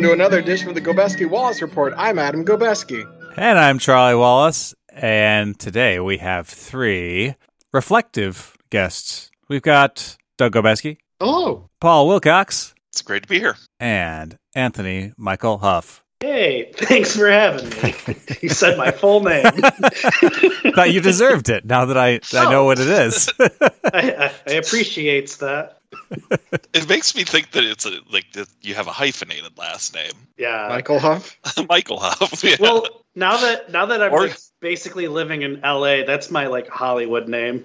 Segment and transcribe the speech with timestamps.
[0.00, 1.92] Hello and welcome to another edition of the Gobeski Wallace Report.
[1.94, 3.04] I'm Adam Gobeski.
[3.36, 4.74] And I'm Charlie Wallace.
[4.88, 7.34] And today we have three
[7.70, 9.30] reflective guests.
[9.48, 11.68] We've got Doug Gobeski, Hello.
[11.82, 13.58] Paul Wilcox, It's great to be here.
[13.78, 16.02] and Anthony Michael Huff.
[16.20, 17.94] Hey, thanks for having me.
[18.40, 19.44] you said my full name.
[19.44, 22.64] Thought you deserved it now that I, I know oh.
[22.64, 23.30] what it is.
[23.38, 23.50] I,
[23.92, 25.79] I, I appreciates that.
[26.72, 30.12] It makes me think that it's a, like that you have a hyphenated last name,
[30.38, 30.66] Yeah.
[30.68, 31.36] Michael Huff.
[31.68, 32.42] Michael Huff.
[32.44, 32.56] Yeah.
[32.60, 36.68] well, now that now that I'm Or- like, basically living in LA, that's my like
[36.68, 37.64] Hollywood name.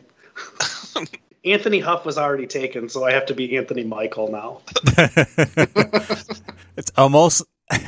[1.46, 4.62] Anthony Huff was already taken, so I have to be Anthony Michael now.
[6.76, 7.44] it's almost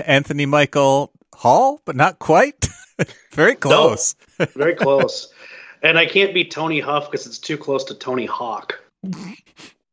[0.05, 2.67] Anthony Michael Hall, but not quite.
[3.31, 4.15] Very close.
[4.55, 5.33] Very close.
[5.81, 8.79] and I can't be Tony Huff because it's too close to Tony Hawk.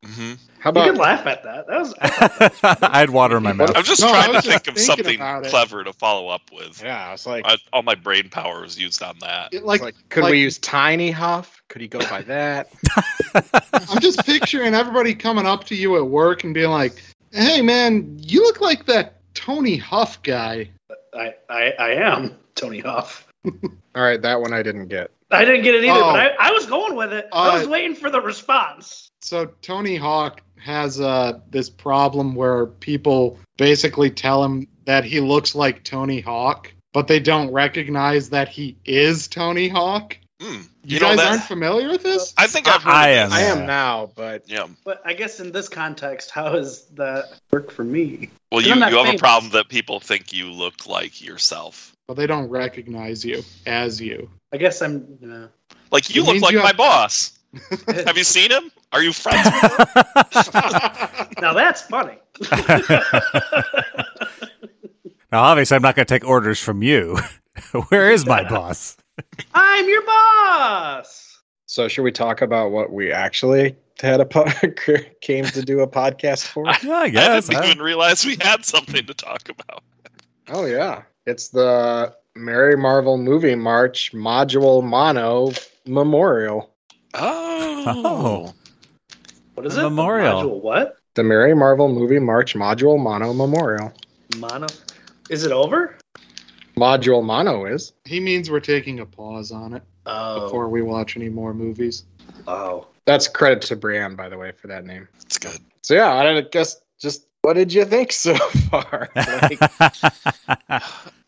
[0.05, 0.39] Mhm.
[0.59, 1.67] How You can laugh at that.
[1.67, 1.95] That was
[2.83, 3.73] I had water in my mouth.
[3.77, 6.83] I'm just No, trying to just think of something clever to follow up with.
[6.83, 7.13] yeah?
[7.13, 9.53] It's like, I, all my brain power was used on that.
[9.53, 11.63] It, like, like, could like- we use Tiny Huff?
[11.69, 12.69] Could he go by that?
[13.91, 18.17] I'm just picturing everybody coming up to you at work and being like, "Hey, man,
[18.21, 20.71] you look like that Tony Huff guy."
[21.15, 23.27] I, I I am Tony Huff.
[23.45, 23.53] All
[24.03, 25.11] right, that one I didn't get.
[25.35, 26.13] I didn't get it either, Oh.
[26.13, 27.29] but I, I was going with it.
[27.33, 29.09] I was Uh, waiting for the response.
[29.23, 35.55] So Tony Hawk has uh, this problem where people basically tell him that he looks
[35.55, 40.19] like Tony Hawk, but they don't recognize that he is Tony Hawk.
[40.43, 40.53] Hmm.
[40.57, 42.35] You, You know guys that- aren't familiar with this?
[42.37, 43.33] I think I've heard I am.
[43.33, 44.67] I am now, but Yeah.
[44.85, 48.29] But I guess in this context, how does that work for me?
[48.53, 51.94] Well, you, you have a problem that people think you look like yourself.
[52.07, 54.29] But they don't recognize you as you.
[54.53, 55.19] I guess I'm.
[55.25, 55.47] Uh,
[55.91, 57.39] Like you It look like you my have- boss.
[57.89, 58.71] have you seen him?
[58.93, 61.29] Are you friends with him?
[61.41, 62.19] now that's funny.
[65.33, 67.17] now, obviously, I'm not going to take orders from you.
[67.89, 68.97] Where is my boss?
[69.55, 71.41] I'm your boss.
[71.67, 74.47] so should we talk about what we actually had a po-
[75.21, 76.67] came to do a podcast for?
[76.83, 77.49] Yeah, I guess.
[77.49, 77.71] I didn't huh?
[77.71, 79.83] even realize we had something to talk about.
[80.49, 85.53] Oh yeah, it's the Merry Marvel Movie March Module Mono
[85.87, 86.71] Memorial.
[87.15, 88.53] Oh.
[89.55, 89.91] What is A it?
[89.91, 90.43] memorial.
[90.43, 90.97] Module what?
[91.15, 93.93] The Merry Marvel Movie March Module Mono Memorial.
[94.39, 94.67] Mono.
[95.31, 95.97] Is it over?
[96.77, 97.93] Module Mono is.
[98.05, 100.41] he means we're taking a pause on it Oh.
[100.41, 102.05] before we watch any more movies.
[102.49, 102.89] Oh.
[103.07, 105.07] That's credit to Brienne, by the way, for that name.
[105.23, 105.59] It's good.
[105.83, 108.35] So yeah, I guess just what did you think so
[108.71, 109.11] far?
[109.15, 109.61] Like,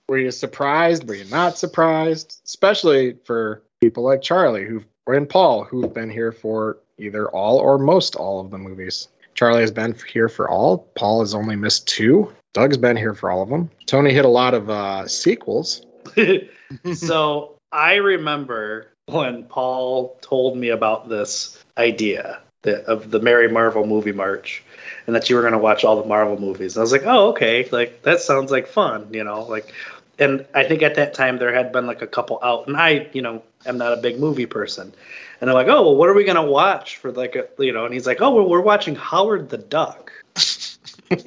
[0.08, 1.06] were you surprised?
[1.06, 2.40] Were you not surprised?
[2.44, 7.78] Especially for people like Charlie who and Paul who've been here for either all or
[7.78, 9.08] most all of the movies.
[9.34, 10.90] Charlie has been here for all.
[10.96, 12.32] Paul has only missed two.
[12.54, 13.70] Doug's been here for all of them.
[13.84, 15.84] Tony hit a lot of uh, sequels.
[16.94, 23.86] so I remember when Paul told me about this idea the, of the Merry Marvel
[23.86, 24.62] movie march
[25.06, 26.76] and that you were going to watch all the Marvel movies.
[26.76, 27.68] I was like, oh, okay.
[27.70, 29.44] Like, that sounds like fun, you know?
[29.44, 29.72] Like,
[30.18, 33.08] and I think at that time there had been like a couple out, and I,
[33.12, 34.92] you know, am not a big movie person.
[35.40, 37.72] And I'm like, oh, well, what are we going to watch for like a, you
[37.72, 40.10] know, and he's like, oh, well, we're watching Howard the Duck.
[41.10, 41.20] I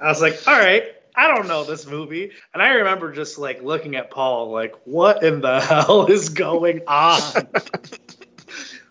[0.00, 0.84] was like, all right,
[1.14, 2.32] I don't know this movie.
[2.54, 6.80] And I remember just like looking at Paul, like, what in the hell is going
[6.88, 7.20] on?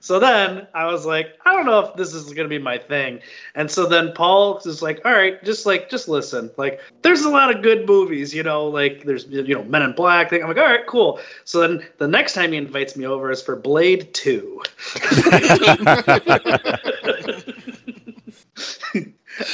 [0.02, 2.80] so then I was like, I don't know if this is going to be my
[2.80, 3.20] thing.
[3.54, 6.50] And so then Paul is like, all right, just like, just listen.
[6.58, 9.94] Like, there's a lot of good movies, you know, like there's, you know, Men in
[9.94, 10.34] Black.
[10.34, 11.20] I'm like, all right, cool.
[11.46, 14.64] So then the next time he invites me over is for Blade 2.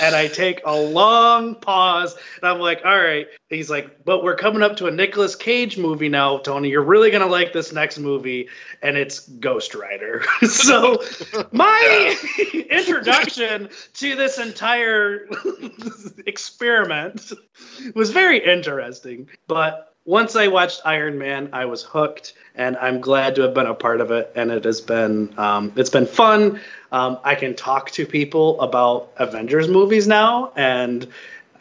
[0.02, 4.36] and I take a long pause, and I'm like, "All right." He's like, "But we're
[4.36, 6.70] coming up to a Nicolas Cage movie now, Tony.
[6.70, 8.50] You're really gonna like this next movie,
[8.82, 11.02] and it's Ghost Rider." so,
[11.52, 12.16] my
[12.70, 15.28] introduction to this entire
[16.26, 17.32] experiment
[17.96, 19.94] was very interesting, but.
[20.08, 23.76] Once I watched Iron Man, I was hooked, and I'm glad to have been a
[23.76, 24.32] part of it.
[24.36, 26.62] And it has been um, it's been fun.
[26.92, 31.06] Um, I can talk to people about Avengers movies now, and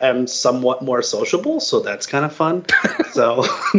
[0.01, 2.65] am somewhat more sociable, so that's kind of fun.
[3.11, 3.43] so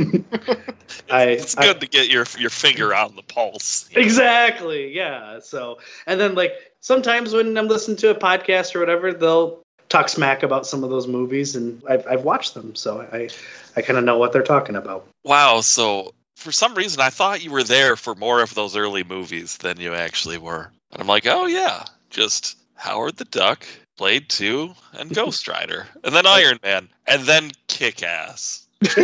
[1.09, 3.89] I, It's I good to get your your finger on the pulse.
[3.95, 5.39] exactly yeah.
[5.39, 10.09] So and then like sometimes when I'm listening to a podcast or whatever, they'll talk
[10.09, 13.29] smack about some of those movies, and I've I've watched them, so I
[13.75, 15.07] I kind of know what they're talking about.
[15.23, 15.61] Wow.
[15.61, 19.57] So for some reason, I thought you were there for more of those early movies
[19.57, 20.71] than you actually were.
[20.91, 23.65] And I'm like, oh yeah, just Howard the Duck,
[23.97, 25.87] Blade 2 and Ghost Rider.
[26.03, 26.89] And then Iron Man.
[27.07, 28.66] And then Kick Ass.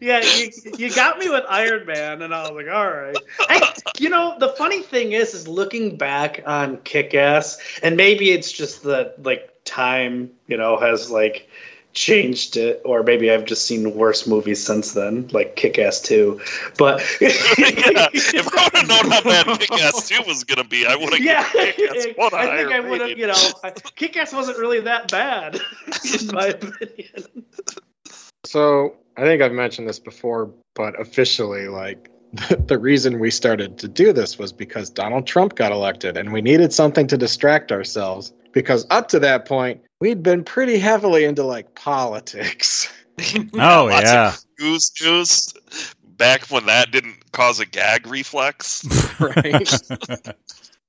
[0.00, 3.16] yeah, you, you got me with Iron Man, and I was like, all right.
[3.40, 8.30] I, you know, the funny thing is, is looking back on Kick Ass, and maybe
[8.30, 11.48] it's just that like time, you know, has like
[11.96, 16.40] changed it, or maybe I've just seen worse movies since then, like Kick Ass 2.
[16.78, 17.30] But yeah,
[18.12, 20.94] if I would have known how bad Kick Ass 2 was going to be, I
[20.94, 23.72] would have yeah, Kick Ass 1 a I higher think I would have, you know,
[23.96, 25.54] Kick Ass wasn't really that bad,
[26.20, 27.46] in my opinion.
[28.44, 32.10] So I think I've mentioned this before, but officially, like
[32.66, 36.42] the reason we started to do this was because Donald Trump got elected, and we
[36.42, 38.32] needed something to distract ourselves.
[38.52, 42.92] Because up to that point, we'd been pretty heavily into like politics.
[43.54, 44.28] Oh Lots yeah.
[44.28, 45.54] of Goose Goose.
[46.18, 48.84] Back when that didn't cause a gag reflex.
[49.20, 49.72] right?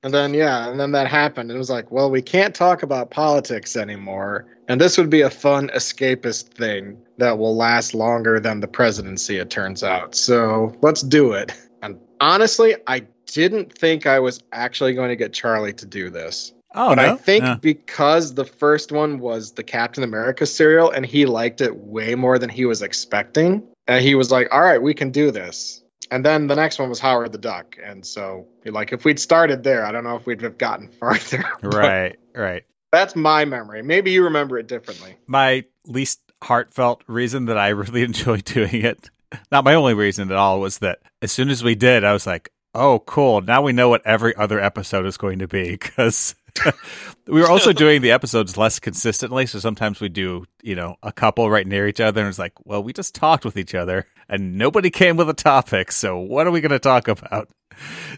[0.04, 1.52] And then yeah, and then that happened.
[1.52, 5.30] It was like, well, we can't talk about politics anymore, and this would be a
[5.30, 9.38] fun escapist thing that will last longer than the presidency.
[9.38, 11.54] It turns out, so let's do it.
[11.82, 16.54] And honestly, I didn't think I was actually going to get Charlie to do this.
[16.76, 17.14] Oh but no.
[17.14, 17.56] I think Yeah.
[17.62, 22.38] because the first one was the Captain America serial and he liked it way more
[22.38, 26.26] than he was expecting, and he was like, "All right, we can do this." And
[26.26, 29.86] then the next one was Howard the Duck, and so like if we'd started there,
[29.86, 31.44] I don't know if we'd have gotten farther.
[31.62, 32.18] Right.
[32.34, 32.64] Right.
[32.92, 33.82] That's my memory.
[33.82, 35.18] Maybe you remember it differently.
[35.28, 39.10] my least heartfelt reason that I really enjoyed doing it,
[39.52, 42.26] not my only reason at all, was that as soon as we did, I was
[42.26, 43.42] like, oh, cool.
[43.42, 46.36] Now we know what every other episode is going to be because
[47.28, 49.46] we were also doing the episodes less consistently.
[49.48, 52.22] So sometimes we do, you know, a couple right near each other.
[52.22, 55.34] And it's like, well, we just talked with each other and nobody came with a
[55.34, 55.92] topic.
[55.92, 57.50] So what are we going to talk about?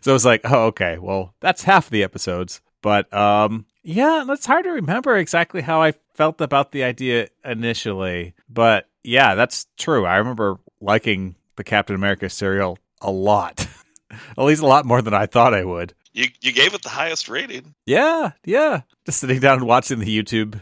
[0.02, 0.98] So it's like, oh, okay.
[0.98, 2.62] Well, that's half the episodes.
[2.82, 8.34] But um, yeah, it's hard to remember exactly how I felt about the idea initially.
[8.50, 10.06] But yeah, that's true.
[10.06, 13.68] I remember liking the Captain America serial a lot.
[14.12, 15.94] At least a lot more than I thought I would.
[16.14, 17.76] You you gave it the highest rating.
[17.86, 18.82] Yeah, yeah.
[19.06, 20.62] Just sitting down and watching the YouTube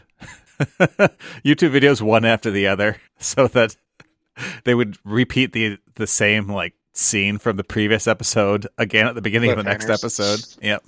[1.44, 3.76] YouTube videos one after the other so that
[4.64, 9.22] they would repeat the the same like scene from the previous episode again at the
[9.22, 10.40] beginning of the next episode.
[10.62, 10.84] Yep.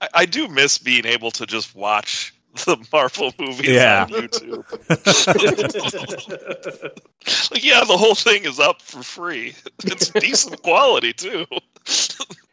[0.00, 2.34] I, I do miss being able to just watch
[2.66, 4.04] the Marvel movies Yeah.
[4.04, 4.64] on YouTube.
[7.50, 9.54] like, yeah, the whole thing is up for free.
[9.84, 11.46] It's decent quality too.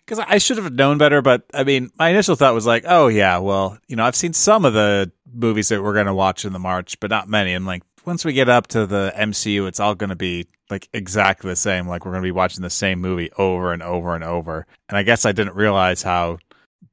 [0.05, 3.07] Because I should have known better, but I mean, my initial thought was like, oh,
[3.07, 6.45] yeah, well, you know, I've seen some of the movies that we're going to watch
[6.45, 7.53] in the March, but not many.
[7.53, 10.89] And like, once we get up to the MCU, it's all going to be like
[10.93, 11.87] exactly the same.
[11.87, 14.65] Like, we're going to be watching the same movie over and over and over.
[14.89, 16.39] And I guess I didn't realize how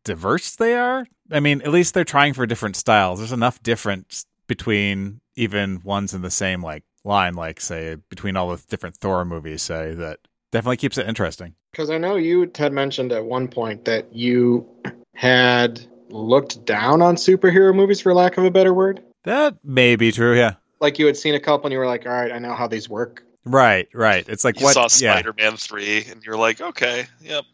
[0.05, 1.07] diverse they are.
[1.31, 3.19] I mean, at least they're trying for different styles.
[3.19, 8.55] There's enough difference between even ones in the same like line, like say between all
[8.55, 10.19] the different Thor movies, say that
[10.51, 11.55] definitely keeps it interesting.
[11.71, 14.67] Because I know you had mentioned at one point that you
[15.15, 19.03] had looked down on superhero movies, for lack of a better word.
[19.25, 20.37] That may be true.
[20.37, 20.55] Yeah.
[20.81, 22.67] Like you had seen a couple and you were like, all right, I know how
[22.67, 23.23] these work.
[23.45, 24.27] Right, right.
[24.29, 24.75] It's like you what?
[24.75, 24.87] saw.
[24.87, 27.45] Spider-Man three, and you're like, okay, yep.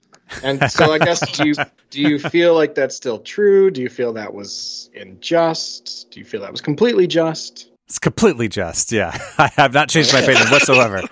[0.43, 1.55] And so I guess do you
[1.91, 3.71] do you feel like that's still true?
[3.71, 6.09] Do you feel that was unjust?
[6.11, 7.71] Do you feel that was completely just?
[7.87, 8.91] It's completely just.
[8.91, 11.03] Yeah, I have not changed my opinion whatsoever.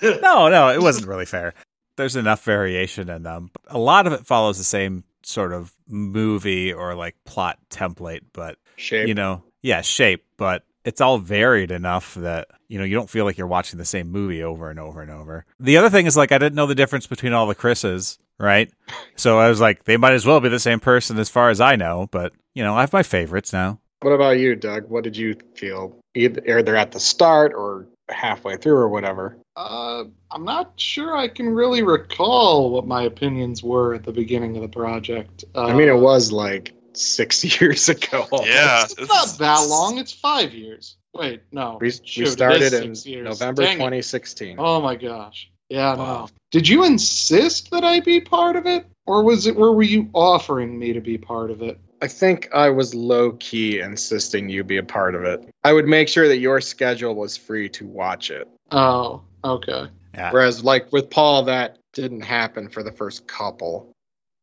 [0.00, 1.52] No, no, it wasn't really fair.
[1.96, 3.50] There's enough variation in them.
[3.66, 8.56] A lot of it follows the same sort of movie or like plot template, but
[8.76, 9.06] Shape.
[9.08, 13.24] you know, yeah, shape, but it's all varied enough that you know you don't feel
[13.24, 15.44] like you're watching the same movie over and over and over.
[15.60, 18.70] The other thing is like I didn't know the difference between all the Chris's, right?
[19.16, 21.60] So I was like, they might as well be the same person as far as
[21.60, 22.08] I know.
[22.10, 23.78] But you know, I have my favorites now.
[24.00, 24.88] What about you, Doug?
[24.88, 29.38] What did you feel either, either at the start or halfway through or whatever?
[29.56, 34.56] Uh, I'm not sure I can really recall what my opinions were at the beginning
[34.56, 35.44] of the project.
[35.54, 38.26] Uh, I mean, it was like six years ago.
[38.44, 39.98] Yeah, It's not that long.
[39.98, 40.96] It's five years.
[41.14, 41.78] Wait, no.
[41.80, 43.24] We, Shoot, we started in.
[43.24, 43.78] November Dang it.
[43.78, 44.56] 2016.
[44.58, 45.50] Oh my gosh.
[45.68, 46.04] Yeah, Wow.
[46.24, 46.28] no.
[46.50, 49.56] Did you insist that I be part of it, or was it?
[49.56, 51.78] Or were you offering me to be part of it?
[52.02, 55.48] I think I was low key insisting you be a part of it.
[55.64, 58.48] I would make sure that your schedule was free to watch it.
[58.70, 59.86] Oh, okay.
[60.14, 60.30] Yeah.
[60.32, 63.91] Whereas, like with Paul, that didn't happen for the first couple.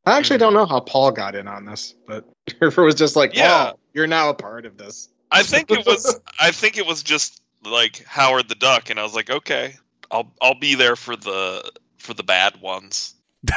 [0.09, 3.15] I actually don't know how Paul got in on this, but if it was just
[3.15, 3.65] like, Yeah.
[3.65, 5.09] Paul, you're now a part of this.
[5.31, 6.19] I think it was.
[6.39, 9.75] I think it was just like Howard the Duck, and I was like, okay,
[10.09, 13.13] I'll I'll be there for the for the bad ones.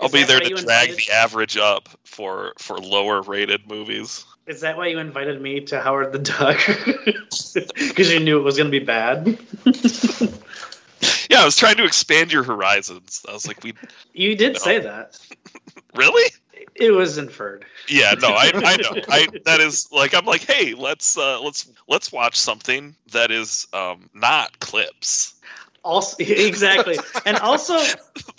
[0.00, 4.24] I'll be there to drag invited- the average up for for lower rated movies.
[4.46, 6.58] Is that why you invited me to Howard the Duck?
[7.74, 9.38] Because you knew it was going to be bad.
[11.30, 13.22] Yeah, I was trying to expand your horizons.
[13.28, 13.74] I was like, we
[14.14, 15.18] you did say that.
[15.94, 16.32] really?
[16.74, 17.66] It was inferred.
[17.86, 19.02] Yeah, no, I I know.
[19.08, 23.66] I that is like I'm like, hey, let's uh let's let's watch something that is
[23.74, 25.34] um not clips.
[25.84, 26.98] Also, exactly.
[27.26, 27.78] and also,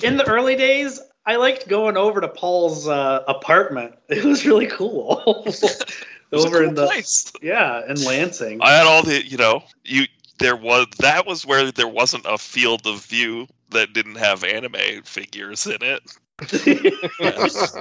[0.04, 3.96] in the early days, I liked going over to Paul's uh, apartment.
[4.10, 5.24] It was really cool.
[5.28, 5.46] It
[6.32, 7.32] was a over cool in the place.
[7.42, 8.62] yeah in Lansing.
[8.62, 10.06] I had all the you know, you
[10.40, 15.04] there was that was where there wasn't a field of view that didn't have anime
[15.04, 16.02] figures in it.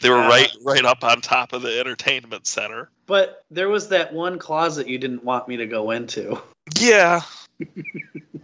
[0.00, 0.28] They were Yeah.
[0.28, 2.90] right right up on top of the entertainment center.
[3.06, 6.40] but there was that one closet you didn't want me to go into.
[6.78, 7.20] Yeah.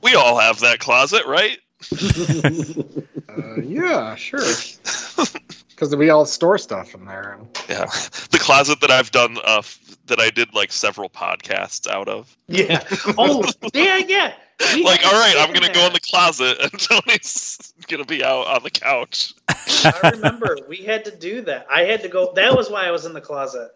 [0.02, 1.58] we all have that closet, right?
[3.36, 4.38] Uh, yeah, sure.
[5.74, 7.38] Because we all store stuff in there.
[7.68, 7.86] Yeah.
[8.30, 12.36] The closet that I've done uh f- that I did like several podcasts out of.
[12.48, 12.82] yeah.
[13.18, 14.34] Oh, yeah, yeah.
[14.74, 18.46] We like, all right, I'm gonna go in the closet and Tony's gonna be out
[18.46, 19.34] on the couch.
[19.48, 21.66] I remember we had to do that.
[21.70, 22.32] I had to go.
[22.34, 23.70] That was why I was in the closet.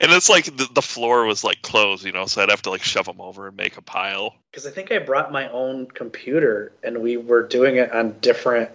[0.00, 2.70] And it's like the, the floor was like closed, you know, so I'd have to
[2.70, 4.34] like shove them over and make a pile.
[4.50, 8.70] Because I think I brought my own computer and we were doing it on different.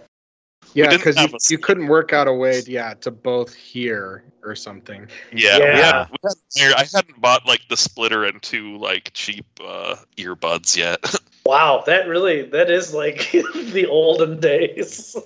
[0.74, 5.06] Yeah, because you, you couldn't work out a way, yeah, to both hear or something.
[5.32, 6.06] Yeah, we Yeah.
[6.06, 6.10] had,
[6.54, 11.02] we had, I hadn't bought like the splitter and two like cheap uh, earbuds yet.
[11.46, 15.16] Wow, that really that is like the olden days.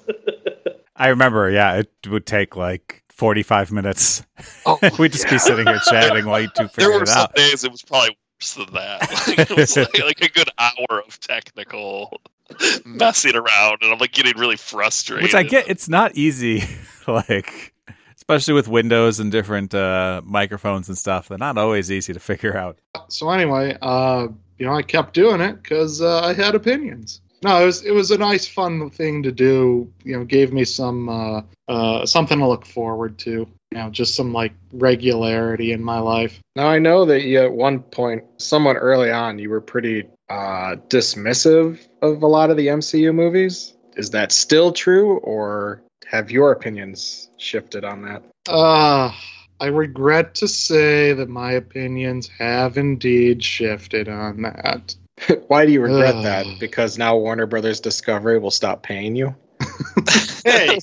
[0.96, 4.22] I remember, yeah, it would take like 45 minutes.
[4.64, 7.34] Oh, We'd just be sitting here chatting while you two there were it some out.
[7.34, 9.00] days it was probably worse than that.
[9.26, 12.16] Like, it was like, like a good hour of technical
[12.84, 15.22] messing around, and I'm like getting really frustrated.
[15.22, 16.62] Which I get, it's not easy,
[17.06, 17.74] like,
[18.16, 21.28] especially with Windows and different uh, microphones and stuff.
[21.28, 22.78] They're not always easy to figure out.
[23.08, 27.20] so anyway, uh, you know, I kept doing it because uh, I had opinions.
[27.42, 29.92] No, it was it was a nice, fun thing to do.
[30.02, 33.30] You know, gave me some uh, uh, something to look forward to.
[33.30, 33.48] You
[33.78, 36.40] know, just some like regularity in my life.
[36.56, 40.76] Now I know that you at one point, somewhat early on, you were pretty uh,
[40.88, 43.74] dismissive of a lot of the MCU movies.
[43.96, 48.22] Is that still true, or have your opinions shifted on that?
[48.48, 49.12] Uh,
[49.60, 54.96] I regret to say that my opinions have indeed shifted on that.
[55.48, 56.22] Why do you regret Ugh.
[56.24, 56.58] that?
[56.58, 59.34] Because now Warner Brothers Discovery will stop paying you.
[60.44, 60.78] Hey,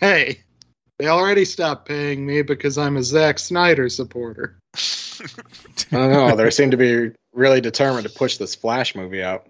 [0.00, 0.40] hey,
[0.98, 4.58] they already stopped paying me because I'm a Zack Snyder supporter.
[4.74, 6.36] I don't know.
[6.36, 9.46] They seem to be really determined to push this Flash movie out.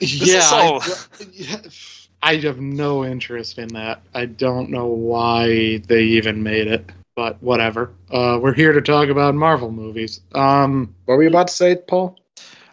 [0.00, 4.02] yeah, is I, I have no interest in that.
[4.14, 7.92] I don't know why they even made it, but whatever.
[8.10, 10.20] Uh, we're here to talk about Marvel movies.
[10.34, 12.18] Um, What were you about to say, Paul?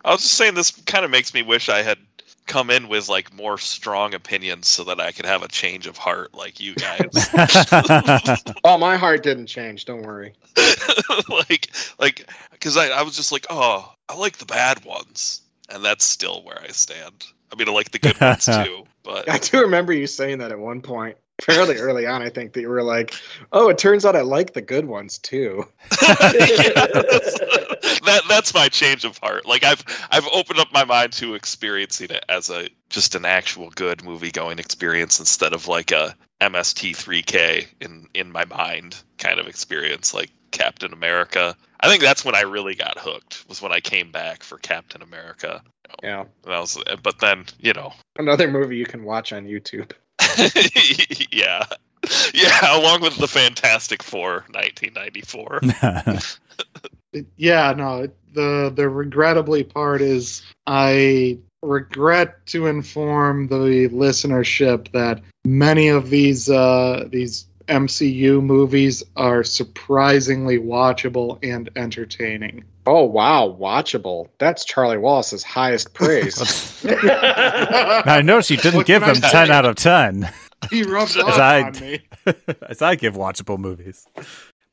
[0.05, 1.97] I was just saying this kind of makes me wish I had
[2.45, 5.97] come in with like more strong opinions so that I could have a change of
[5.97, 7.09] heart like you guys.
[8.65, 9.85] Oh, my heart didn't change.
[9.85, 10.33] Don't worry.
[11.29, 11.69] like
[11.99, 15.41] like because I, I was just like, oh, I like the bad ones.
[15.69, 17.25] And that's still where I stand.
[17.51, 20.51] I mean I like the good ones too, but I do remember you saying that
[20.51, 22.21] at one point, fairly early on.
[22.21, 23.13] I think that you were like,
[23.51, 25.65] "Oh, it turns out I like the good ones too."
[28.03, 29.45] that that's my change of heart.
[29.45, 33.69] Like I've I've opened up my mind to experiencing it as a just an actual
[33.71, 39.47] good movie going experience instead of like a MST3K in in my mind kind of
[39.47, 41.55] experience like Captain America.
[41.79, 45.01] I think that's when I really got hooked was when I came back for Captain
[45.01, 45.61] America.
[46.01, 49.91] Yeah, I was, but then you know, another movie you can watch on YouTube.
[51.31, 51.63] yeah,
[52.33, 55.61] yeah, along with the Fantastic Four, 1994.
[57.37, 58.07] yeah, no.
[58.33, 66.49] the The regrettably part is I regret to inform the listenership that many of these
[66.49, 72.65] uh, these MCU movies are surprisingly watchable and entertaining.
[72.85, 74.27] Oh wow, watchable.
[74.39, 76.83] That's Charlie Wallace's highest praise.
[77.03, 79.29] now, I noticed you didn't What give can I them say?
[79.31, 80.29] 10 out of 10.
[80.69, 81.99] he rubbed As off I- on me.
[82.67, 84.05] as I give watchable movies.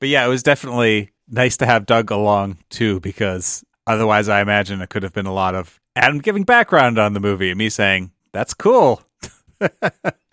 [0.01, 4.81] But yeah, it was definitely nice to have Doug along too, because otherwise, I imagine
[4.81, 7.69] it could have been a lot of Adam giving background on the movie and me
[7.69, 9.03] saying, "That's cool."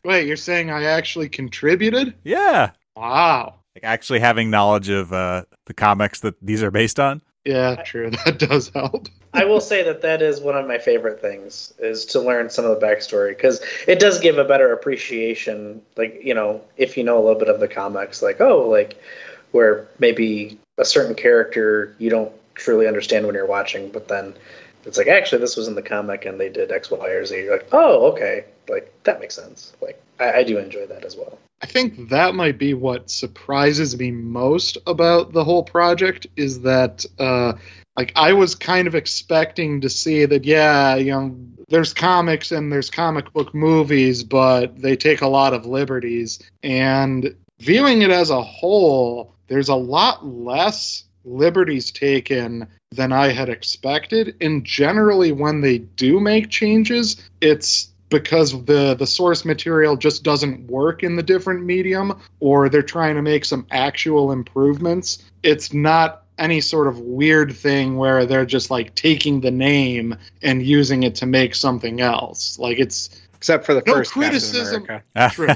[0.06, 2.14] Wait, you're saying I actually contributed?
[2.24, 3.56] Yeah, Wow.
[3.76, 7.22] like actually having knowledge of uh, the comics that these are based on.
[7.48, 8.12] Yeah, true.
[8.26, 9.08] That does help.
[9.34, 12.66] I will say that that is one of my favorite things is to learn some
[12.66, 15.82] of the backstory because it does give a better appreciation.
[15.96, 19.02] Like you know, if you know a little bit of the comics, like oh, like
[19.52, 24.34] where maybe a certain character you don't truly understand when you're watching, but then
[24.84, 27.36] it's like actually this was in the comic and they did X, Y, or Z.
[27.36, 29.72] You're like, oh, okay, like that makes sense.
[29.82, 31.40] Like I, I do enjoy that as well.
[31.62, 37.06] I think that might be what surprises me most about the whole project is that
[37.20, 37.54] uh
[37.98, 41.36] like I was kind of expecting to see that yeah, you know,
[41.68, 47.36] there's comics and there's comic book movies, but they take a lot of liberties and
[47.60, 54.36] viewing it as a whole, there's a lot less liberties taken than I had expected.
[54.42, 60.66] And generally, when they do make changes, it's because the the source material just doesn't
[60.70, 66.24] work in the different medium or they're trying to make some actual improvements it's not
[66.38, 71.16] any sort of weird thing where they're just like taking the name and using it
[71.16, 74.88] to make something else like it's Except for the No first Captain criticism.
[75.32, 75.48] True.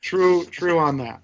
[0.00, 1.20] true true on that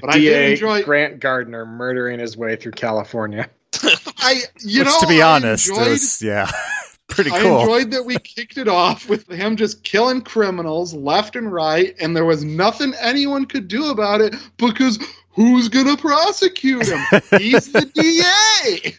[0.00, 3.48] but i did enjoy Grant Gardner murdering his way through California.
[4.18, 6.50] i you Which, know to be honest, enjoyed- was yeah,
[7.08, 7.58] pretty cool.
[7.58, 11.94] I enjoyed that we kicked it off with him just killing criminals left and right,
[12.00, 14.98] and there was nothing anyone could do about it because
[15.30, 17.00] who's gonna prosecute him?
[17.38, 18.96] He's the DA.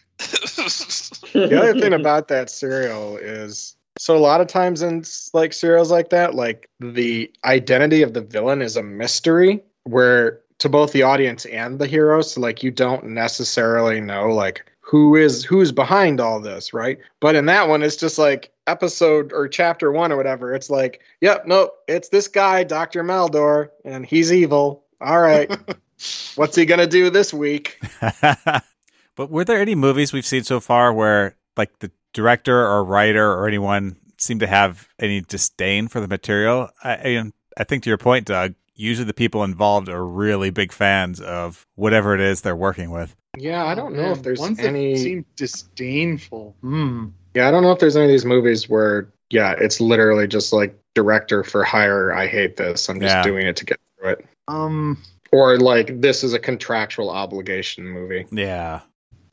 [1.34, 5.92] The other thing about that serial is so a lot of times in like serials
[5.92, 11.04] like that, like the identity of the villain is a mystery where to both the
[11.04, 16.22] audience and the hero, so like you don't necessarily know like who is who's behind
[16.22, 16.98] all this, right?
[17.20, 20.56] But in that one, it's just like episode or chapter one or whatever.
[20.56, 23.04] It's like, yep, nope, it's this guy, Dr.
[23.04, 24.86] Maldor, and he's evil.
[25.02, 25.52] All right.
[26.36, 27.82] What's he gonna do this week?
[28.22, 33.30] but were there any movies we've seen so far where like the director or writer
[33.30, 36.70] or anyone seemed to have any disdain for the material?
[36.82, 40.72] I, I, I think to your point, Doug, usually the people involved are really big
[40.72, 43.16] fans of whatever it is they're working with.
[43.38, 44.94] Yeah, I don't know Man, if there's ones any.
[44.94, 46.56] that seem disdainful.
[46.62, 47.08] Hmm.
[47.34, 50.54] Yeah, I don't know if there's any of these movies where, yeah, it's literally just
[50.54, 52.14] like director for hire.
[52.14, 52.90] I hate this.
[52.90, 53.24] I'm just Yeah.
[53.24, 54.26] doing it to get through it.
[54.48, 54.98] Um.
[55.34, 58.26] Or like this is a contractual obligation movie.
[58.32, 58.80] Yeah.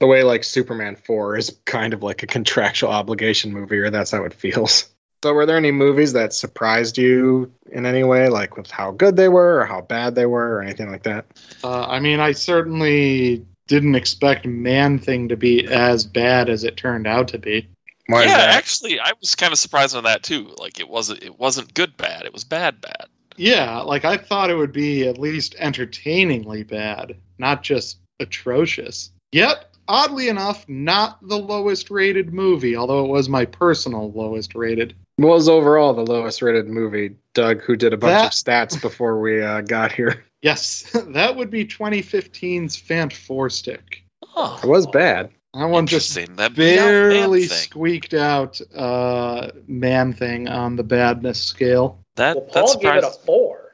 [0.01, 4.11] The way like Superman 4 is kind of like a contractual obligation movie, or that's
[4.11, 4.91] how it feels.
[5.25, 9.17] So, were there any movies that surprised you in any way, like with how good
[9.17, 11.25] they were, or how bad they were, or anything like that?
[11.65, 16.77] Uh, I mean, I certainly didn't expect Man Thing to be as bad as it
[16.77, 17.67] turned out to be.
[18.07, 20.55] Why yeah, actually, I was kind of surprised on that too.
[20.59, 22.27] Like it wasn't it wasn't good bad.
[22.27, 23.07] It was bad bad.
[23.39, 29.11] Yeah, like I thought it would be at least entertainingly bad, not just atrocious.
[29.33, 34.95] Yet, oddly enough, not the lowest rated movie, although it was my personal lowest rated.
[35.17, 38.81] What was overall the lowest rated movie, Doug, who did a bunch That- of stats
[38.81, 40.25] before we uh, got here?
[40.43, 40.83] Yes,
[41.15, 44.05] that would be 2015's Fant Four Stick.
[44.37, 45.31] Oh, It was bad.
[45.55, 46.37] That one just Interesting.
[46.37, 51.99] That beat barely squeaked out uh, Man Thing on the badness scale.
[52.17, 53.73] That Well, that's Paul gave it a four.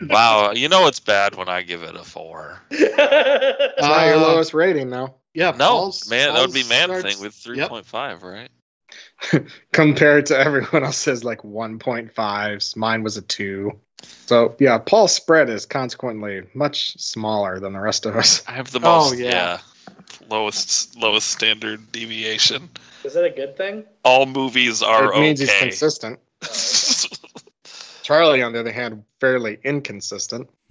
[0.08, 2.60] Wow, you know it's bad when I give it a four.
[2.70, 5.16] It's not your Uh, lowest rating, though.
[5.34, 7.68] Yeah, No, Paul's- man, that would be man starts- thing with three Yep.
[7.68, 8.48] point five, right?
[9.72, 13.72] Compared to everyone else's like 1.5s, mine was a 2.
[14.26, 18.42] So, yeah, Paul's spread is consequently much smaller than the rest of us.
[18.46, 19.26] I have the Oh, most yeah.
[19.28, 19.58] yeah.
[20.30, 22.70] lowest lowest standard deviation.
[23.04, 23.84] Is that a good thing?
[24.04, 25.60] All movies are it means he's okay.
[25.60, 26.20] consistent.
[28.02, 30.48] Charlie, on the other hand, fairly inconsistent.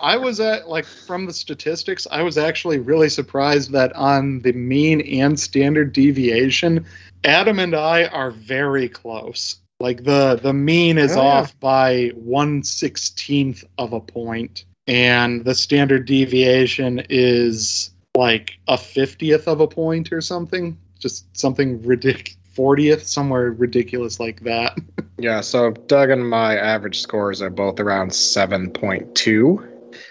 [0.00, 4.52] I was at like from the statistics, I was actually really surprised that on the
[4.52, 6.84] mean and standard deviation,
[7.24, 9.56] Adam and I are very close.
[9.80, 11.28] Like the the mean is Oh, yeah.
[11.28, 19.46] off by one sixteenth of a point, and the standard deviation is like a fiftieth
[19.46, 20.76] of a point or something.
[20.98, 22.34] Just something ridiculous.
[22.56, 24.76] 40th, somewhere ridiculous like that.
[25.20, 29.68] Yeah, so Doug and my average scores are both around 7.2.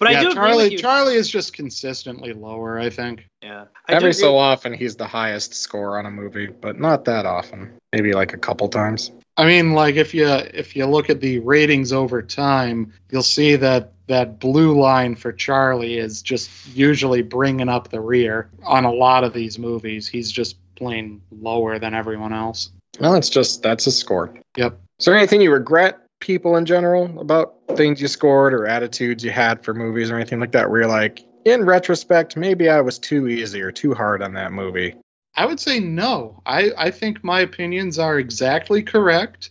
[0.00, 0.78] But I yeah, do agree Charlie, with you.
[0.78, 3.28] Charlie is just consistently lower, I think.
[3.42, 7.26] yeah, I Every so often, he's the highest score on a movie, but not that
[7.26, 7.70] often.
[7.92, 9.12] Maybe like a couple times.
[9.36, 13.56] I mean, like if you if you look at the ratings over time, you'll see
[13.56, 18.92] that that blue line for Charlie is just usually bringing up the rear on a
[18.92, 20.08] lot of these movies.
[20.08, 22.70] He's just plain lower than everyone else.
[22.98, 24.34] Well, it's just that's a score.
[24.56, 24.80] Yep.
[24.98, 29.30] Is there anything you regret, people in general, about things you scored or attitudes you
[29.30, 32.98] had for movies or anything like that, where you're like, in retrospect, maybe I was
[32.98, 34.94] too easy or too hard on that movie?
[35.34, 36.42] I would say no.
[36.44, 39.50] I I think my opinions are exactly correct.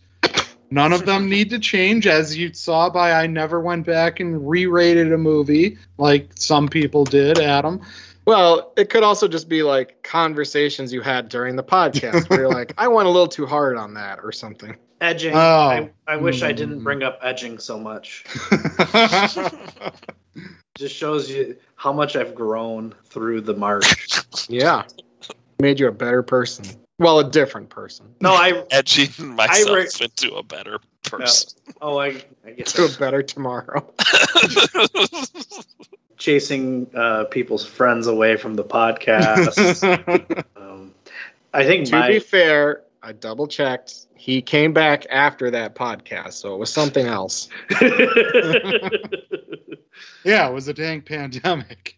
[0.71, 4.47] None of them need to change, as you saw by I never went back and
[4.47, 7.81] re-rated a movie like some people did, Adam.
[8.25, 12.49] Well, it could also just be like conversations you had during the podcast where you're
[12.53, 14.77] like, I went a little too hard on that or something.
[15.01, 15.33] Edging.
[15.35, 15.37] Oh.
[15.37, 16.57] I, I wish I Mm.
[16.57, 18.25] didn't bring up edging so much.
[20.77, 24.21] Just shows you how much I've grown through the march.
[24.47, 24.83] Yeah.
[25.59, 26.65] Made you a better person.
[26.99, 28.13] Well, a different person.
[28.21, 31.59] No, I Edging myself re- into a better person.
[31.81, 33.85] oh I I guess To a better tomorrow.
[36.17, 39.83] chasing uh, people's friends away from the podcast.
[40.57, 40.93] um,
[41.53, 44.07] I think to my be fair, I double checked.
[44.15, 47.47] He came back after that podcast, so it was something else.
[50.23, 51.97] yeah, it was a dang pandemic.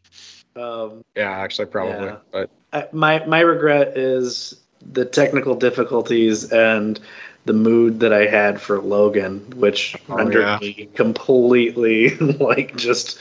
[0.55, 2.07] um, Yeah, actually, probably.
[2.07, 2.17] Yeah.
[2.31, 6.99] But I, my my regret is the technical difficulties and
[7.45, 10.57] the mood that I had for Logan, which Oh, rendered yeah.
[10.61, 13.19] me completely like just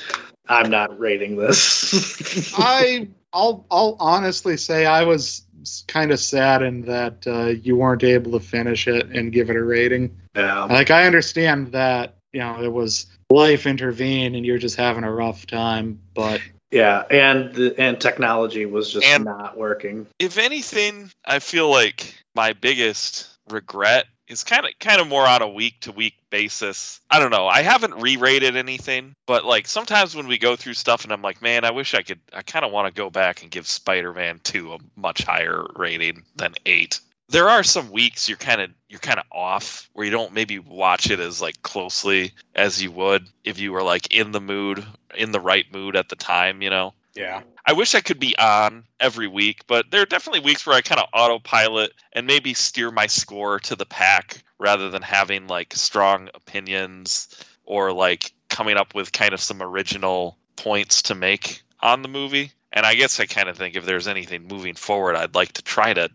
[0.49, 2.53] I'm not rating this.
[2.59, 5.43] I I'll I'll honestly say I was
[5.89, 9.63] kind of saddened that uh, you weren't able to finish it and give it a
[9.63, 10.17] rating.
[10.35, 10.65] yeah.
[10.65, 15.13] Like I understand that you know it was life intervened and you're just having a
[15.13, 16.41] rough time, but
[16.73, 20.07] Yeah, and the, and technology was just And- not working.
[20.19, 25.43] if anything, I feel like my biggest regret is kind of kind of more on
[25.43, 27.01] a week to week basis.
[27.11, 27.47] I don't know.
[27.49, 31.43] I haven't re-rated anything, but like sometimes when we go through stuff and I'm like,
[31.43, 32.21] man, I wish I could.
[32.33, 36.23] I kind of want to go back and give Spider-Man 2 a much higher rating
[36.37, 37.01] than 8.
[37.29, 40.59] There are some weeks you're kind of you're kind of off where you don't maybe
[40.59, 44.85] watch it as like closely as you would if you were like in the mood,
[45.17, 46.95] in the right mood at the time, you know.
[47.21, 47.43] Yeah.
[47.67, 50.81] I wish I could be on every week, but there are definitely weeks where I
[50.81, 55.75] kind of autopilot and maybe steer my score to the pack rather than having like
[55.75, 57.29] strong opinions
[57.65, 62.53] or like coming up with kind of some original points to make on the movie.
[62.73, 65.63] And I guess I kind of think if there's anything moving forward, I'd like to
[65.63, 66.09] try to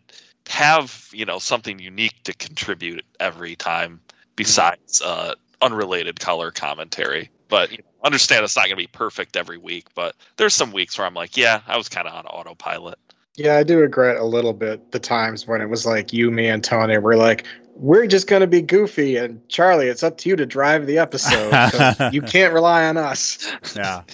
[0.50, 4.02] have, you know, something unique to contribute every time
[4.36, 7.30] besides uh, unrelated color commentary.
[7.56, 10.74] But you know, understand it's not going to be perfect every week, but there's some
[10.74, 13.00] weeks where I'm like, yeah, I was kind of on autopilot.
[13.38, 16.48] Yeah, I do regret a little bit the times when it was like you, me,
[16.48, 19.16] and Tony were like, we're just going to be goofy.
[19.16, 21.52] And Charlie, it's up to you to drive the episode.
[21.52, 23.50] 'cause you can't rely on us.
[23.74, 24.02] Yeah.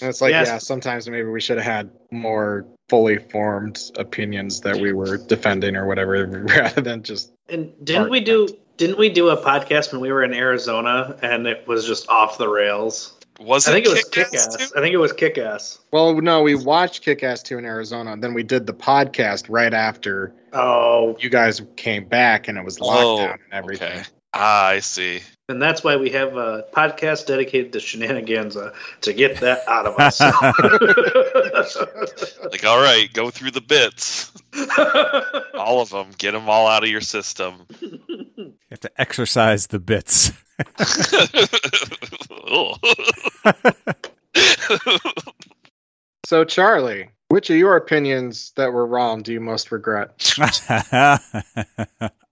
[0.00, 0.46] And it's like, Yes.
[0.46, 5.74] yeah, sometimes maybe we should have had more fully formed opinions that we were defending
[5.74, 7.32] or whatever, rather than just.
[7.48, 8.46] And didn't we do
[8.78, 12.38] didn't we do a podcast when we were in Arizona and it was just off
[12.38, 13.14] the rails?
[13.40, 13.70] Was it?
[13.70, 14.70] I think it was Kick-Ass Kick Ass.
[14.70, 14.78] too?
[14.78, 15.78] I think it was Kick Ass.
[15.92, 19.46] Well, no, we watched Kick Ass 2 in Arizona, and then we did the podcast
[19.48, 23.92] right after Oh, you guys came back, and it was Oh, lockdown and everything.
[23.92, 24.02] Okay.
[24.40, 25.20] Ah, I see.
[25.48, 29.86] and that's why we have a podcast dedicated to shenanigans uh, to get that out
[29.86, 30.20] of us.
[32.50, 34.32] Like, all right, go through the bits,
[35.54, 37.66] all of them, get them all out of your system.
[37.80, 40.32] You have to exercise the bits.
[46.26, 50.10] So, Charlie, which of your opinions that were wrong do you most regret?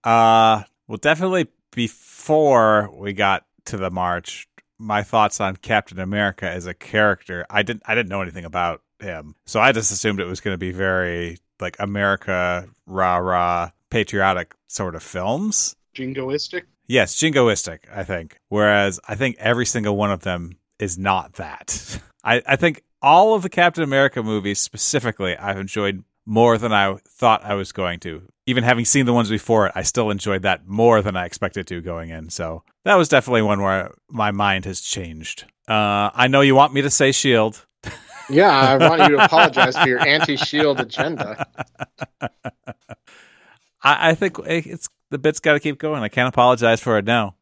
[0.05, 6.67] uh well definitely before we got to the march my thoughts on captain america as
[6.67, 9.35] a character i didn't i didn't know anything about him.
[9.47, 14.55] So I just assumed it was going to be very like America rah rah patriotic
[14.69, 15.77] sort of films.
[15.95, 16.63] Jingoistic.
[16.87, 18.39] Yes, jingoistic, I think.
[18.49, 22.01] Whereas I think every single one of them is not that.
[22.25, 26.97] I, I think all of the Captain America movies specifically I've enjoyed more than I
[27.07, 28.23] thought I was going to.
[28.47, 31.67] Even having seen the ones before it, I still enjoyed that more than I expected
[31.67, 32.31] to going in.
[32.31, 35.45] So that was definitely one where my mind has changed.
[35.69, 37.65] Uh, I know you want me to say Shield.
[38.29, 41.47] Yeah, I want you to apologize for your anti-shield agenda.
[43.81, 46.03] I, I think it's the bit's got to keep going.
[46.03, 47.37] I can't apologize for it now.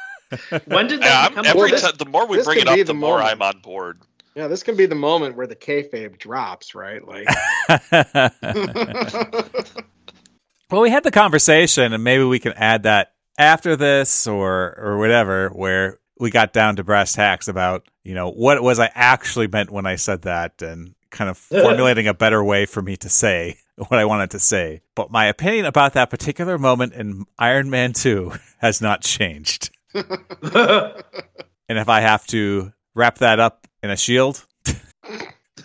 [0.64, 2.74] when did that I'm, become every Well, this- time, the more we bring it up,
[2.74, 3.22] the, the more.
[3.22, 4.00] I'm on board.
[4.34, 7.00] Yeah, this can be the moment where the kayfabe drops, right?
[7.06, 7.28] Like,
[10.70, 14.98] well, we had the conversation, and maybe we can add that after this or or
[14.98, 19.48] whatever, where we got down to brass tacks about you know what was I actually
[19.48, 23.08] meant when I said that, and kind of formulating a better way for me to
[23.08, 24.82] say what I wanted to say.
[24.94, 29.70] But my opinion about that particular moment in Iron Man Two has not changed.
[31.68, 34.44] And if I have to wrap that up in a shield,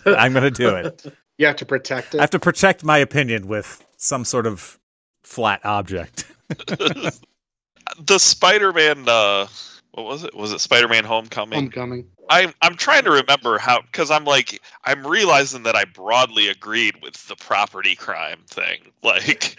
[0.06, 1.06] I'm going to do it.
[1.36, 2.18] you have to protect it.
[2.18, 4.78] I have to protect my opinion with some sort of
[5.22, 6.30] flat object.
[6.48, 9.46] the Spider-Man, uh,
[9.92, 10.34] what was it?
[10.34, 11.60] Was it Spider-Man: Homecoming?
[11.60, 12.06] Homecoming.
[12.30, 17.02] I'm I'm trying to remember how because I'm like I'm realizing that I broadly agreed
[17.02, 18.78] with the property crime thing.
[19.02, 19.56] Like,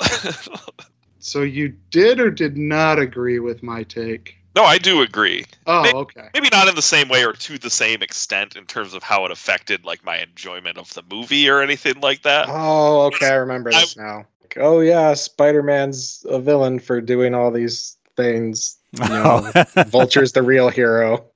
[1.18, 4.37] So you did or did not agree with my take?
[4.54, 5.44] No, I do agree.
[5.66, 6.28] Oh, May- okay.
[6.34, 9.24] Maybe not in the same way or to the same extent in terms of how
[9.24, 12.46] it affected like my enjoyment of the movie or anything like that.
[12.48, 14.26] Oh, okay, I remember this now.
[14.42, 18.78] Like, oh yeah, Spider-Man's a villain for doing all these things.
[18.92, 19.52] You know,
[19.88, 21.26] Vulture's the real hero.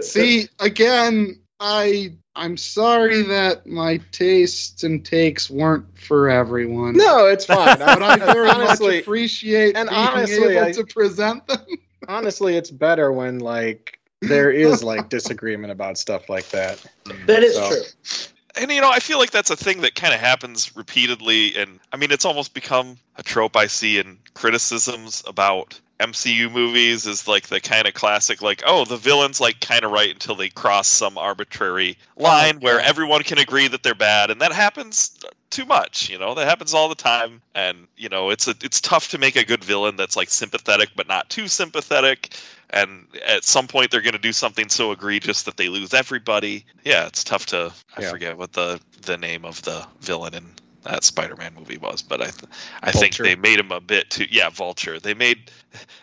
[0.00, 6.96] See, again, I I'm sorry that my tastes and takes weren't for everyone.
[6.96, 7.78] No, it's fine.
[7.78, 11.58] but I very much appreciate and being honestly, able I- to present them.
[12.08, 16.84] honestly, it's better when like there is like disagreement about stuff like that.
[17.26, 17.82] that is So- true.
[18.62, 21.78] and you know i feel like that's a thing that kind of happens repeatedly and
[21.92, 27.26] i mean it's almost become a trope i see in criticisms about mcu movies is
[27.26, 30.48] like the kind of classic like oh the villain's like kind of right until they
[30.48, 32.28] cross some arbitrary uh-huh.
[32.28, 36.34] line where everyone can agree that they're bad and that happens too much you know
[36.34, 39.44] that happens all the time and you know it's a, it's tough to make a
[39.44, 42.34] good villain that's like sympathetic but not too sympathetic
[42.70, 46.64] and at some point they're going to do something so egregious that they lose everybody.
[46.84, 47.72] Yeah, it's tough to.
[47.96, 48.10] I Yeah.
[48.10, 50.52] forget what the the name of the villain in
[50.86, 52.50] that Spider-Man movie was, but I th-
[52.82, 54.26] I think they made him a bit too.
[54.30, 54.98] Yeah, Vulture.
[54.98, 55.50] They made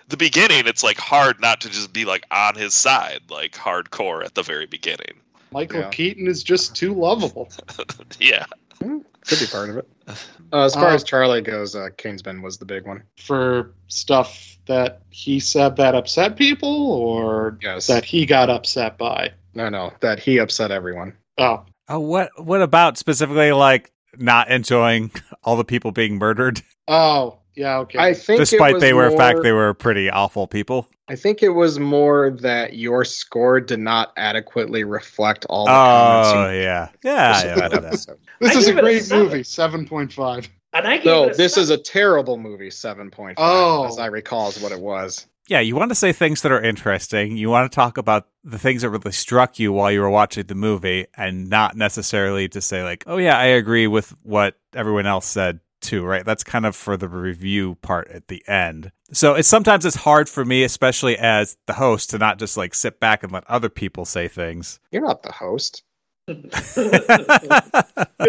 [0.09, 0.67] the beginning.
[0.67, 4.43] It's like hard not to just be like on his side, like hardcore at the
[4.43, 5.15] very beginning.
[5.51, 5.89] Michael Yeah.
[5.89, 7.49] Keaton is just too lovable.
[8.19, 8.45] Yeah,
[8.79, 9.87] Could be part of it.
[10.51, 13.01] Uh, as far Uh, as Charlie goes, uh, Kingsman was the big one.
[13.17, 17.87] For stuff that he said that upset people or Yes.
[17.87, 19.31] that he got upset by.
[19.55, 21.13] no, no, that he upset everyone.
[21.39, 25.11] Oh, oh, what what about specifically like not enjoying
[25.43, 27.99] all the people being murdered, oh, yeah, okay.
[27.99, 30.89] I think, it despite was they were in fact they were pretty awful people?
[31.07, 35.71] I think it was more that your score did not adequately reflect all the.
[35.71, 37.53] Oh you yeah, yeah, yeah.
[37.53, 38.07] for that that- this
[38.55, 39.43] I is a gave it a great movie.
[39.43, 40.49] Seven point five.
[40.75, 41.63] And I gave No, it a this seven.
[41.63, 42.71] is a terrible movie.
[42.71, 43.85] Seven point five, Oh.
[43.85, 45.27] as I recall, is what it was.
[45.47, 47.35] Yeah, you want to say things that are interesting.
[47.37, 50.45] You want to talk about the things that really struck you while you were watching
[50.47, 55.05] the movie, and not necessarily to say like, "Oh yeah, I agree with what everyone
[55.05, 56.25] else said too." Right?
[56.25, 58.91] That's kind of for the review part at the end.
[59.11, 62.73] So it's sometimes it's hard for me, especially as the host, to not just like
[62.73, 64.79] sit back and let other people say things.
[64.91, 65.83] You're not the host.
[66.27, 66.37] You're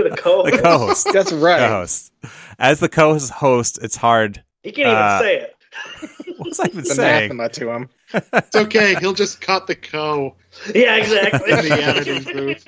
[0.08, 0.52] the co-host.
[0.56, 1.08] the co-host.
[1.12, 1.58] That's right.
[1.60, 2.12] co-host.
[2.58, 4.42] As the co-host, it's hard.
[4.64, 5.50] He can't even Uh, say it.
[6.38, 7.30] What was I even It's saying?
[7.30, 7.88] anathema to him.
[8.32, 8.94] It's okay.
[9.00, 10.36] He'll just cut the co.
[10.74, 11.52] Yeah, exactly.
[11.52, 12.66] In the editing booth.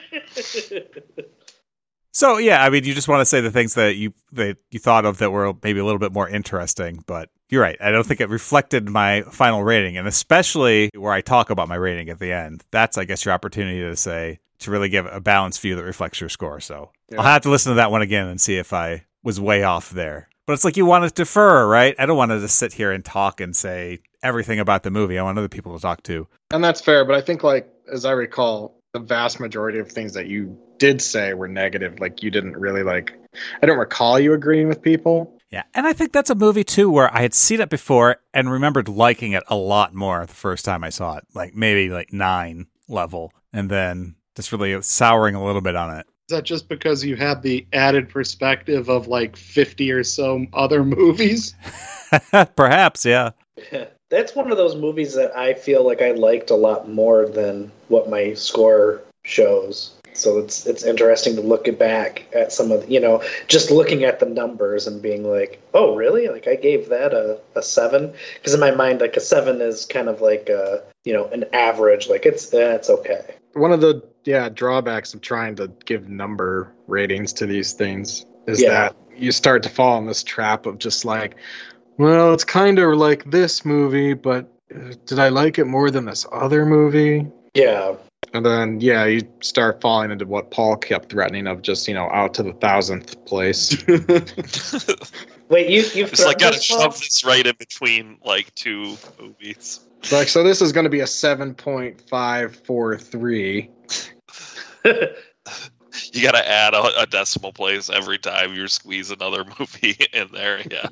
[2.12, 4.79] So yeah, I mean, you just want to say the things that you that you
[4.79, 7.05] thought of that were maybe a little bit more interesting.
[7.07, 7.76] But you're right.
[7.81, 11.74] I don't think it reflected my final rating, and especially where I talk about my
[11.74, 12.64] rating at the end.
[12.70, 16.18] That's, I guess, your opportunity to say to really give a balanced view that reflects
[16.20, 16.59] your score.
[16.61, 17.18] So Yeah.
[17.20, 19.90] I'll have to listen to that one again and see if I was way off
[19.90, 20.31] there.
[20.46, 21.94] But it's like you want to defer, right?
[21.98, 25.18] I don't want to just sit here and talk and say everything about the movie.
[25.18, 26.28] I want other people to talk to.
[26.52, 30.14] And that's fair, but I think like as I recall, the vast majority of things
[30.14, 31.98] that you did say were negative.
[32.00, 33.12] Like you didn't really like
[33.62, 35.32] I don't recall you agreeing with people.
[35.50, 38.50] Yeah, and I think that's a movie too where I had seen it before and
[38.50, 42.12] remembered liking it a lot more the first time I saw it, like maybe like
[42.12, 46.06] nine level, and then just really souring a little bit on it.
[46.29, 50.83] Is that just because you have the added perspective of like 50 or so other
[50.85, 51.55] movies?
[52.57, 53.31] Perhaps, yeah.
[54.11, 57.71] That's one of those movies that I feel like I liked a lot more than
[57.87, 59.93] what my score shows.
[60.15, 64.05] So it's it's interesting to look back at some of the, you know just looking
[64.05, 66.29] at the numbers and being like, oh really?
[66.29, 69.85] Like I gave that a, a seven because in my mind like a seven is
[69.85, 72.09] kind of like a, you know an average.
[72.09, 73.35] Like it's eh, it's okay.
[73.53, 78.61] One of the yeah drawbacks of trying to give number ratings to these things is
[78.61, 78.71] yeah.
[78.71, 81.37] that you start to fall in this trap of just like
[81.99, 86.05] well it's kind of like this movie but uh, did i like it more than
[86.05, 87.27] this other movie?
[87.55, 87.95] Yeah.
[88.35, 92.11] And then yeah you start falling into what paul kept threatening of just you know
[92.11, 93.83] out to the thousandth place.
[95.49, 99.81] Wait you you've just like gotta shove this right in between like two movies.
[100.12, 103.69] Like so this is going to be a 7.543
[104.85, 110.29] you got to add a, a, decimal place every time you squeeze another movie in
[110.33, 110.62] there.
[110.71, 110.89] Yeah.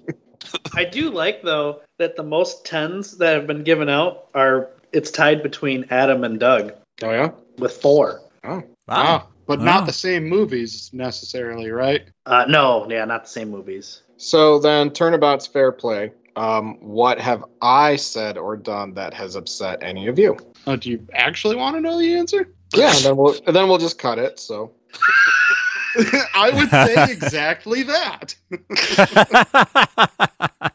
[0.75, 5.11] I do like though that the most tens that have been given out are it's
[5.11, 6.73] tied between Adam and Doug.
[7.03, 8.21] Oh yeah, with four.
[8.45, 12.09] Oh wow, but not the same movies necessarily, right?
[12.27, 14.03] Uh, no, yeah, not the same movies.
[14.17, 16.13] So then, turnabout's fair play.
[16.37, 20.37] Um, what have I said or done that has upset any of you?
[20.67, 22.49] Uh, do you actually want to know the answer?
[22.77, 24.39] Yeah, and then we'll and then we'll just cut it.
[24.39, 24.73] So
[26.35, 28.35] I would say exactly that.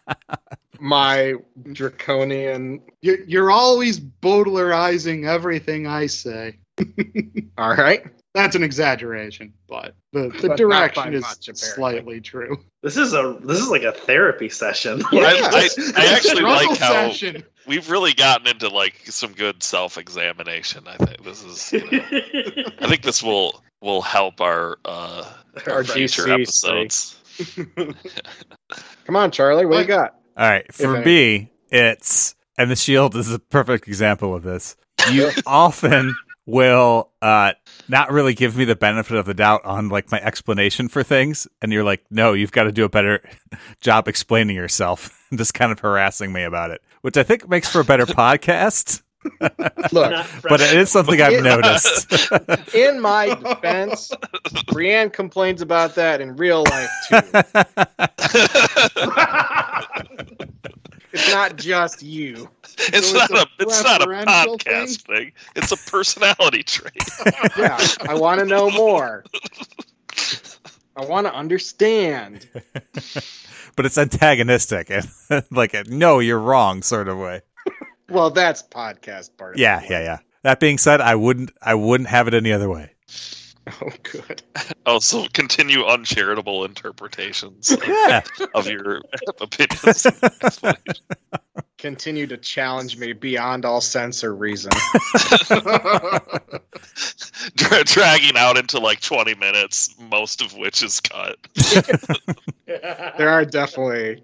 [0.79, 1.35] my
[1.73, 2.81] draconian.
[3.01, 6.59] You're, you're always Bowdlerizing everything I say.
[7.57, 8.03] All right.
[8.35, 12.57] That's an exaggeration, but the, the But direction is much, slightly true.
[12.83, 15.01] This is a this is like a therapy session.
[15.11, 17.43] I- I- I actually like how- session.
[17.65, 20.83] We've really gotten into like some good self-examination.
[20.87, 21.73] I think this is.
[22.79, 25.25] I think this will will help our uh,
[25.67, 27.15] Our future GC episodes.
[29.05, 29.65] Come on, Charlie.
[29.65, 30.15] What do you got?
[30.37, 31.05] All right, for any.
[31.05, 34.75] me, it's and the shield is a perfect example of this.
[35.11, 36.15] You often
[36.45, 37.53] will uh
[37.89, 41.47] not really give me the benefit of the doubt on like my explanation for things.
[41.61, 43.21] And you're like no you've got to do a better
[43.81, 47.81] job explaining yourself just kind of harassing me about it which i think makes for
[47.81, 49.01] a better podcast.
[49.91, 52.33] Look, but it is something i've noticed.
[52.73, 54.13] in my defense,
[54.67, 57.19] Brienne complains about that in real life too.
[61.11, 62.49] It's not just you.
[62.77, 65.31] it's So not it's a a it's not a podcast thing.
[65.55, 66.93] It's a personality trait.
[67.57, 69.23] Yeah, I want to know more.
[70.95, 72.47] I want to understand.
[73.75, 75.07] but it's antagonistic and
[75.51, 77.41] like a, no you're wrong sort of way
[78.09, 79.55] Well, that's podcast part.
[79.55, 82.69] Of yeah yeah yeah that being said i wouldn't i wouldn't have it any other
[82.69, 82.91] way
[83.81, 84.41] Oh, good.
[84.85, 88.21] Also, continue uncharitable interpretations of, yeah
[88.53, 89.01] of your
[89.39, 90.05] opinions.
[91.77, 94.71] Continue to challenge me beyond all sense or reason.
[97.55, 101.37] Dra- dragging out into like 20 minutes, most of which is cut.
[102.65, 104.21] There are definitely,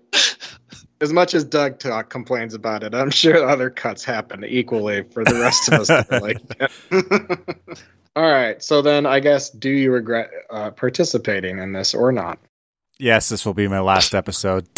[0.99, 5.23] as much as Doug talk complains about it, I'm sure other cuts happen equally for
[5.23, 7.79] the rest of us that are like that.
[8.15, 12.39] All right, so then I guess, do you regret uh, participating in this or not?
[12.97, 14.65] yes this will be my last episode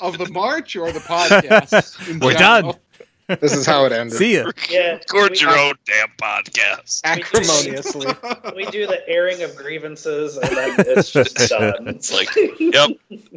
[0.00, 2.20] of the march or the podcast?
[2.20, 2.72] We're general?
[2.72, 2.80] done.
[3.28, 4.16] This is how it ended.
[4.16, 7.00] see ya yeah, Record we, your own damn podcast.
[7.04, 8.06] Acrimoniously.
[8.56, 11.88] we do the airing of grievances and then it's just done.
[11.88, 12.28] It's like,
[12.60, 12.90] yep.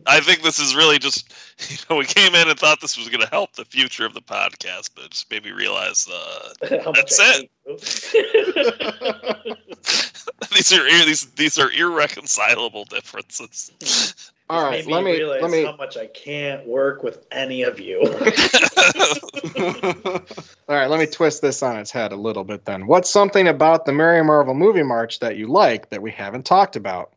[0.06, 1.34] I think this is really just,
[1.70, 4.14] you know, we came in and thought this was going to help the future of
[4.14, 6.54] the podcast, but just made me realize uh,
[6.94, 7.50] That's it.
[10.54, 13.72] these are these these are irreconcilable differences.
[14.50, 17.62] All Made right, let me realize let me how much I can't work with any
[17.62, 18.02] of you.
[20.68, 22.88] All right, let me twist this on its head a little bit then.
[22.88, 26.76] What's something about the Merry Marvel movie march that you like that we haven't talked
[26.76, 27.14] about?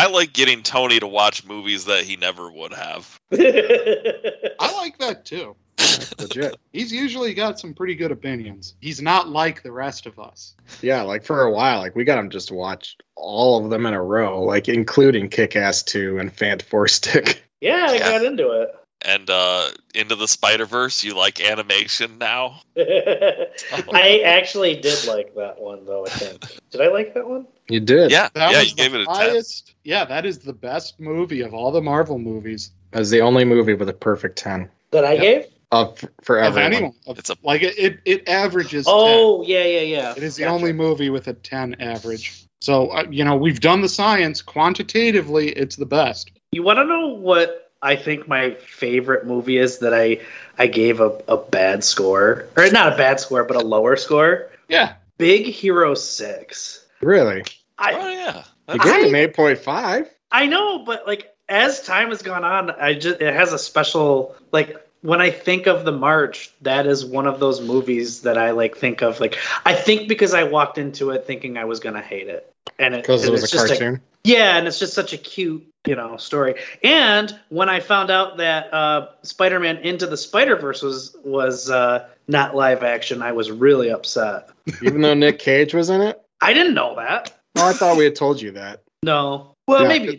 [0.00, 3.20] I like getting Tony to watch movies that he never would have.
[3.32, 5.56] I like that too.
[5.76, 6.56] That's legit.
[6.72, 8.74] He's usually got some pretty good opinions.
[8.80, 10.54] He's not like the rest of us.
[10.82, 13.84] Yeah, like for a while, like we got him just to watch all of them
[13.86, 17.44] in a row, like including Kick Ass 2 and Fant Four Stick.
[17.60, 18.10] yeah, I Yeah.
[18.10, 18.70] got into it.
[19.02, 22.60] And uh, into the Spider Verse, you like animation now?
[22.76, 26.06] I actually did like that one though.
[26.06, 26.44] I think.
[26.70, 27.46] Did I like that one?
[27.68, 28.10] You did.
[28.10, 29.42] Yeah, That yeah, was you gave it a ten.
[29.84, 32.72] Yeah, that is the best movie of all the Marvel movies.
[32.92, 34.68] As the only movie with a perfect 10.
[34.90, 35.20] That I Yeah.
[35.20, 35.46] gave.
[35.72, 36.92] of for of anyone.
[37.06, 38.86] Of- It's a- like it, it, it averages.
[38.86, 38.94] 10.
[38.94, 40.14] oh yeah, yeah, yeah.
[40.16, 42.44] It is the only movie with a 10 average.
[42.60, 44.42] So, uh, you know, we've done the science.
[44.42, 46.32] Quantitatively, it's the best.
[46.52, 50.20] You want to know what I think my favorite movie is that I
[50.58, 54.50] I gave a, a bad score or not a bad score but a lower score.
[54.68, 54.94] Yeah.
[55.18, 56.84] Big Hero Six.
[57.00, 57.44] Really?
[57.78, 58.36] I oh yeah.
[58.68, 60.08] You That's- gave him eight point five.
[60.30, 64.36] I know, but like as time has gone on, I just it has a special
[64.52, 68.50] like when I think of the March, that is one of those movies that I
[68.50, 72.02] like think of like I think because I walked into it thinking I was gonna
[72.02, 72.46] hate it.
[72.78, 74.00] And it, Because it was it's a just cartoon.
[74.24, 76.54] yeah, and it's just such a cute, you know, story.
[76.82, 82.54] And when I found out that uh, Spider-Man Into the Spider-Verse was was uh, not
[82.54, 84.50] live action, I was really upset.
[84.82, 86.20] Even though Nick Cage was in it.
[86.40, 87.36] I didn't know that.
[87.56, 88.82] Oh, I thought we had told you that.
[89.02, 89.54] No.
[89.70, 90.16] Well, Yeah, maybe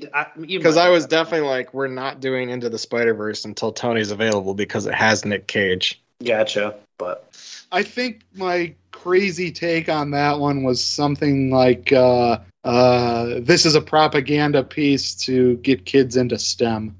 [0.57, 4.09] Because might I was definitely like, we're not doing Into the Spider Verse until Tony's
[4.09, 6.01] available because it has Nick Cage.
[6.23, 7.29] gotcha, but
[7.69, 13.75] I think my crazy take on that one was something like uh, uh, this is
[13.75, 16.95] a propaganda piece to get kids into STEM.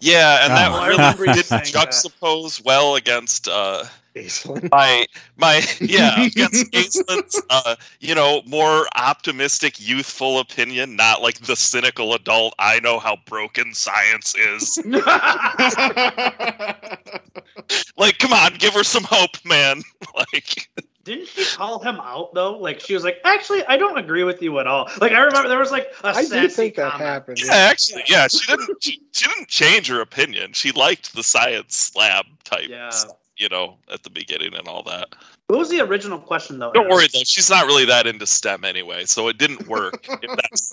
[0.00, 0.56] Yeah, and Oh.
[0.56, 3.84] that I really remember did juxtapose well against uh,
[4.16, 4.70] Aislinn.
[4.72, 5.06] my
[5.36, 12.14] my yeah against Aislin's uh, you know more optimistic youthful opinion, not like the cynical
[12.14, 12.54] adult.
[12.58, 14.78] I know how broken science is.
[17.96, 19.82] like, come on, give her some hope, man.
[20.16, 20.68] like,
[21.04, 22.58] Didn't she call him out though?
[22.58, 24.88] Like she was like, actually, I don't agree with you at all.
[25.00, 27.08] Like I remember there was like a I sassy do think that comment.
[27.08, 27.38] happened.
[27.44, 30.52] yeah, actually, yeah, she didn't she, she didn't change her opinion.
[30.52, 32.90] She liked the science lab type, Yeah.
[33.36, 35.08] You know, at the beginning and all that.
[35.48, 36.72] What was the original question though?
[36.72, 40.06] Don't worry though, she's not really that into STEM anyway, so it didn't work.
[40.22, 40.72] if that's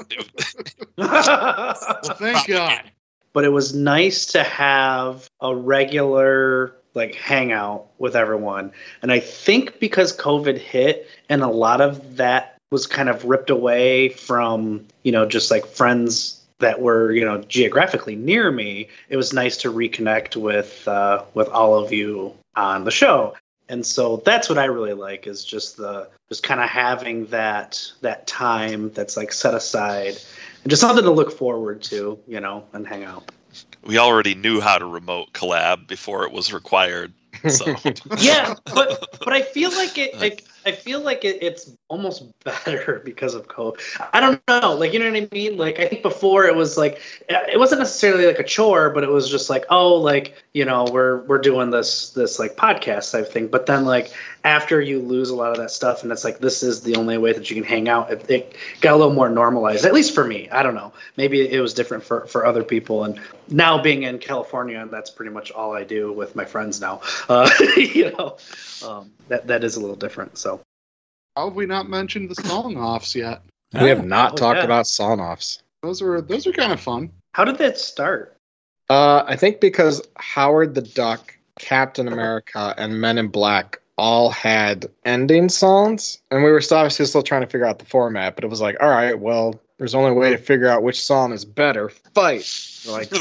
[0.98, 1.74] well,
[2.16, 2.92] thank God.
[3.34, 8.72] but it was nice to have a regular like hangout with everyone.
[9.02, 13.50] And I think because COVID hit and a lot of that was kind of ripped
[13.50, 19.18] away from, you know, just like friends that were, you know, geographically near me, it
[19.18, 23.36] was nice to reconnect with uh with all of you on the show.
[23.70, 27.82] And so that's what I really like is just the just kind of having that
[28.02, 30.18] that time that's like set aside
[30.64, 33.32] and just something to look forward to, you know, and hang out.
[33.86, 37.14] we already knew how to remote collab before it was required.
[37.50, 37.76] So
[38.20, 40.12] yeah, but but I feel like it.
[40.16, 43.80] I, I feel like it, it's almost better because of COVID.
[44.14, 45.58] I don't know, like you know what I mean.
[45.58, 49.10] Like I think before it was like it wasn't necessarily like a chore, but it
[49.10, 53.32] was just like oh, like you know we're we're doing this this like podcast type
[53.32, 53.48] thing.
[53.48, 54.14] But then like
[54.46, 57.18] after you lose a lot of that stuff, and it's like this is the only
[57.18, 58.12] way that you can hang out.
[58.12, 60.50] It, it got a little more normalized, at least for me.
[60.50, 60.92] I don't know.
[61.16, 63.06] Maybe it was different for for other people.
[63.06, 63.20] And
[63.50, 67.02] now being in California, that's pretty much all I do with my friends now.
[67.30, 68.38] Uh, you know,
[68.86, 70.38] um, that that is a little different.
[70.38, 70.60] So
[71.38, 73.42] How have we not mentioned the song offs yet?
[73.74, 74.66] we have not Oh, talked yeah.
[74.66, 75.64] about song offs.
[75.82, 77.12] Those are those are kind of fun.
[77.34, 78.36] how did that start?
[78.90, 84.88] Uh, I think because Howard the Duck, Captain America, and Men in Black all had
[85.06, 88.36] ending songs, and we were still obviously still trying to figure out the format.
[88.36, 91.04] But it was like, all right, well, there's only a way to figure out which
[91.04, 91.90] song is better.
[92.14, 92.50] Fight.
[92.88, 93.12] Like,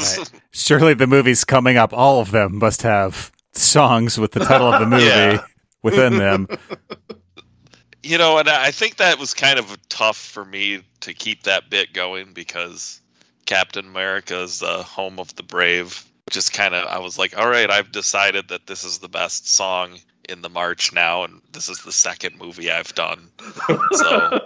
[0.51, 4.79] Surely the movies coming up, all of them must have songs with the title of
[4.79, 5.43] the movie Yeah.
[5.83, 6.47] within them.
[8.03, 11.69] you know, and I think that was kind of tough for me to keep that
[11.69, 12.99] bit going because
[13.45, 16.03] Captain America is the uh, home of the brave.
[16.29, 19.47] Just kind of, I was like, all right, I've decided that this is the best
[19.47, 19.99] song
[20.29, 23.29] in the March now, and this is the second movie I've done.
[23.91, 24.39] So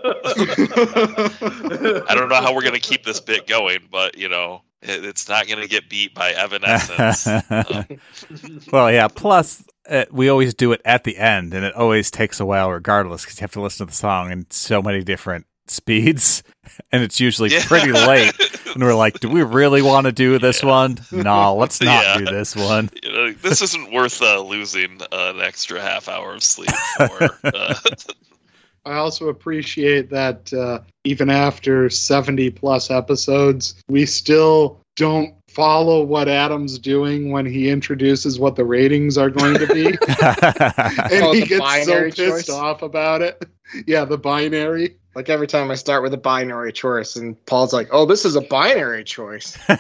[2.08, 5.28] I don't know how we're gonna keep this bit going, but you know, it, it's
[5.30, 7.28] not gonna get beat by Evanescence.
[7.50, 7.84] Uh,
[8.72, 9.08] well, yeah.
[9.08, 12.72] Plus, uh, we always do it at the end, and it always takes a while,
[12.72, 16.44] regardless, because you have to listen to the song in so many different speeds,
[16.92, 17.64] and it's usually Yeah.
[17.66, 18.34] pretty late.
[18.74, 20.98] And we're like, do we really want to do this one?
[21.12, 22.18] No, let's not Yeah.
[22.20, 22.90] do this one.
[23.04, 27.30] you know, this isn't worth uh, losing uh, an extra half hour of sleep for.
[27.44, 27.74] Uh,
[28.86, 36.28] I also appreciate that uh, even after 70 plus episodes, we still don't follow what
[36.30, 39.88] Adam's doing when he introduces what the ratings are going to be.
[39.88, 42.50] and Oh, he gets so pissed choice?
[42.50, 43.44] off about it.
[43.88, 44.96] Yeah, the binary.
[45.18, 48.36] Like every time I start with a binary choice, and Paul's like, "Oh, this is
[48.36, 49.80] a binary choice." I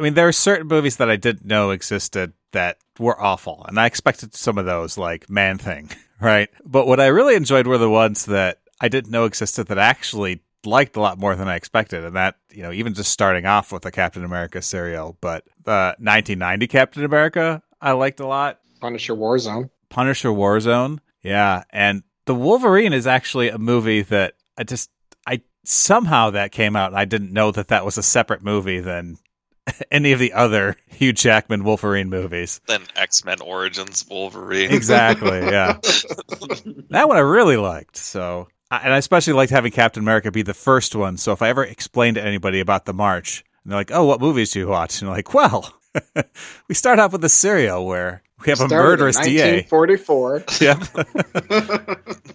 [0.00, 3.84] mean, there are certain movies that I didn't know existed that were awful, and I
[3.84, 5.90] expected some of those, like Man Thing,
[6.20, 6.48] right?
[6.64, 9.84] But what I really enjoyed were the ones that I didn't know existed that I
[9.84, 13.44] actually liked a lot more than I expected, and that you know even just starting
[13.44, 18.60] off with the Captain America serial, but the 1990 Captain America I liked a lot.
[18.80, 19.68] Punisher Warzone.
[19.90, 24.90] Punisher Warzone, yeah, and the Wolverine is actually a movie that I just
[25.26, 28.80] I somehow that came out and I didn't know that that was a separate movie
[28.80, 29.18] than
[29.90, 32.60] any of the other Hugh Jackman Wolverine movies.
[32.68, 34.70] Than X Men Origins Wolverine.
[34.70, 35.78] Exactly, yeah.
[36.90, 37.96] that one I really liked.
[37.96, 41.16] So, and I especially liked having Captain America be the first one.
[41.16, 44.20] So if I ever explain to anybody about the March, and they're like, "Oh, what
[44.20, 45.74] movies do you watch?" and I'm like, "Well,
[46.68, 50.44] we start off with a serial where we have a murderous DA." 1944.
[50.60, 50.78] Yep.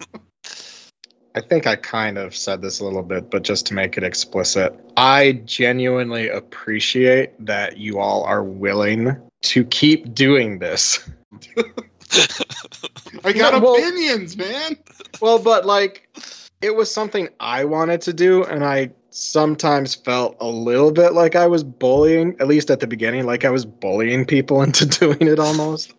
[1.34, 4.04] I think I kind of said this a little bit, but just to make it
[4.04, 11.10] explicit, I genuinely appreciate that you all are willing to keep doing this.
[13.24, 14.76] I got No, well- opinions, man.
[15.22, 16.10] Well, but like,
[16.62, 21.36] it was something I wanted to do, and I sometimes felt a little bit like
[21.36, 25.22] I was bullying, at least at the beginning, like I was bullying people into doing
[25.22, 25.93] it almost.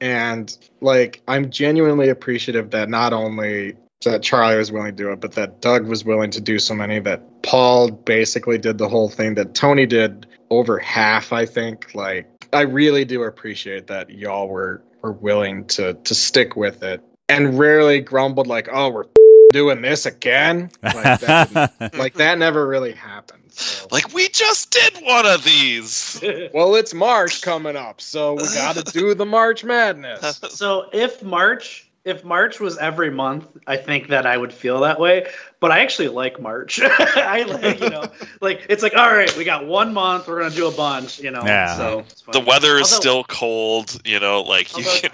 [0.00, 5.20] And like, I'm genuinely appreciative that not only that Charlie was willing to do it,
[5.20, 9.08] but that Doug was willing to do so many, that Paul basically did the whole
[9.08, 11.94] thing, that Tony did over half, I think.
[11.94, 17.00] Like, I really do appreciate that y'all were, were willing to, to stick with it
[17.28, 19.04] and rarely grumbled like, "Oh, we're
[19.52, 23.42] doing this again." Like that, like that never really happened.
[23.54, 23.86] So.
[23.90, 26.22] like we just did one of these.
[26.54, 30.40] well, it's March coming up, so we got to do the March Madness.
[30.50, 34.98] so if March if March was every month, I think that I would feel that
[34.98, 35.28] way.
[35.60, 36.80] But I actually like March.
[36.82, 40.54] I like, you know, like it's like, all right, we got one month, we're gonna
[40.54, 41.44] do a bunch, you know.
[41.44, 41.76] Yeah.
[41.76, 45.12] So The weather is Although- still cold, you know, like you can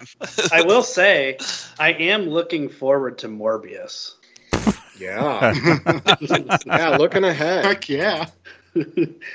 [0.53, 1.39] I will say,
[1.79, 4.15] I am looking forward to Morbius.
[4.99, 5.55] Yeah,
[6.67, 6.97] yeah.
[6.97, 7.65] Looking ahead.
[7.65, 8.27] Heck yeah.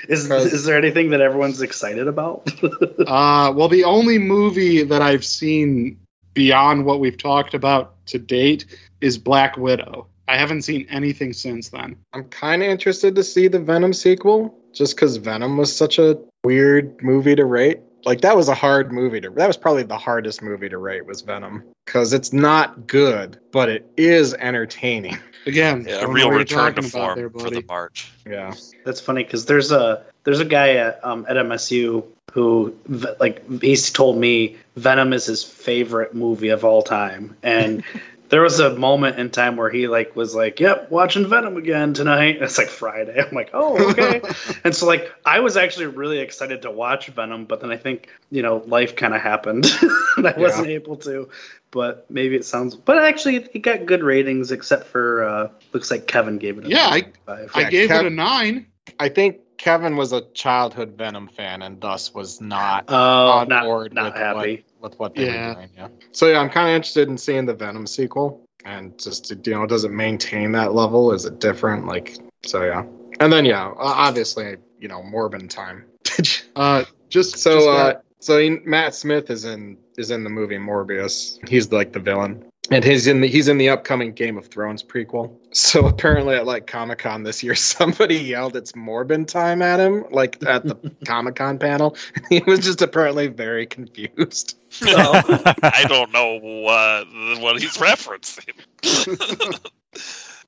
[0.08, 2.50] is is there anything that everyone's excited about?
[3.06, 5.98] Uh, well, the only movie that I've seen
[6.32, 8.64] beyond what we've talked about to date
[9.00, 10.06] is Black Widow.
[10.26, 11.96] I haven't seen anything since then.
[12.14, 16.18] I'm kind of interested to see the Venom sequel, just because Venom was such a
[16.44, 17.80] weird movie to rate.
[18.04, 19.30] Like that was a hard movie to.
[19.30, 23.68] That was probably the hardest movie to rate was Venom, because it's not good, but
[23.68, 25.18] it is entertaining.
[25.46, 28.10] Again, yeah, a real return to form there, for the March.
[28.26, 28.54] Yeah.
[28.84, 32.74] That's funny because there's a there's a guy at um, at MSU who
[33.20, 37.84] like he's told me Venom is his favorite movie of all time, and
[38.28, 41.94] there was a moment in time where he like was like, "Yep, watching Venom again
[41.94, 43.20] tonight." It's like Friday.
[43.20, 44.22] I'm like, "Oh, okay."
[44.64, 48.08] and so like I was actually really excited to watch Venom, but then I think
[48.30, 49.66] you know life kind of happened,
[50.16, 51.28] and I wasn't able to.
[51.70, 52.76] But maybe it sounds.
[52.76, 56.66] But actually, it got good ratings, except for uh, looks like Kevin gave it.
[56.66, 57.50] A Yeah, I- five.
[57.54, 58.66] I gave Kev- it a nine.
[59.00, 62.94] I think Kevin was a childhood Venom fan and thus was not Oh,
[63.30, 64.64] on not, board not with happy.
[64.84, 65.48] What with what they Yeah.
[65.48, 65.70] were doing.
[65.76, 65.88] Yeah.
[66.12, 69.66] So yeah, I'm kind of interested in seeing the Venom sequel and just you know,
[69.66, 71.12] does it maintain that level?
[71.12, 71.86] Is it different?
[71.86, 72.84] Like so, yeah.
[73.20, 75.86] And then yeah, obviously you know Morbin time.
[76.56, 80.56] Uh, just so just uh, so he, Matt Smith is in is in the movie
[80.56, 81.36] Morbius.
[81.48, 82.44] He's like the villain.
[82.70, 85.36] And he's in the he's in the upcoming Game of Thrones prequel.
[85.52, 90.04] So apparently at like Comic Con this year, somebody yelled it's Morbin time at him,
[90.10, 91.96] like at the Comic Con panel.
[92.30, 94.58] He was just apparently very confused.
[94.82, 97.06] I don't know what
[97.42, 98.54] what he's referencing.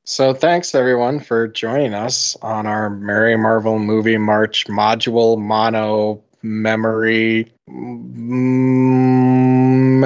[0.08, 7.52] So thanks everyone for joining us on our Merry Marvel Movie March module mono memory
[7.68, 8.46] mm,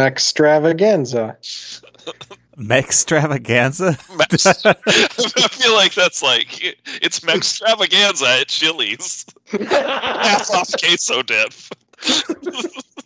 [0.00, 1.36] extravaganza.
[2.70, 3.96] Extravaganza?
[4.16, 6.62] Mex- I feel like that's like
[7.02, 9.26] it's Mextravaganza at Chili's.
[9.46, 11.52] Half off queso dip.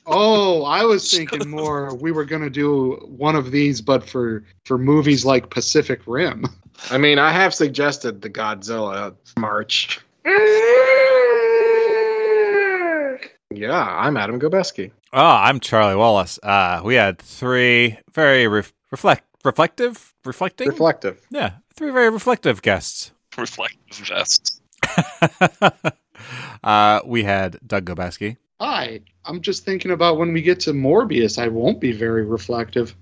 [0.06, 1.94] oh, I was thinking more.
[1.94, 6.46] We were gonna do one of these, but for for movies like Pacific Rim.
[6.90, 10.00] I mean, I have suggested the Godzilla March.
[13.50, 14.90] Yeah, I'm Adam Gobeski.
[15.12, 16.40] Oh, I'm Charlie Wallace.
[16.42, 20.68] Uh, we had three very ref- reflect reflective reflecting.
[20.68, 21.20] Reflective.
[21.30, 23.10] yeah, three very reflective guests.
[23.36, 24.62] Reflective vest.
[26.64, 28.36] uh, we had Doug Gobeski.
[28.60, 31.36] Hi, I'm just thinking about when we get to Morbius.
[31.42, 32.94] I won't be very reflective.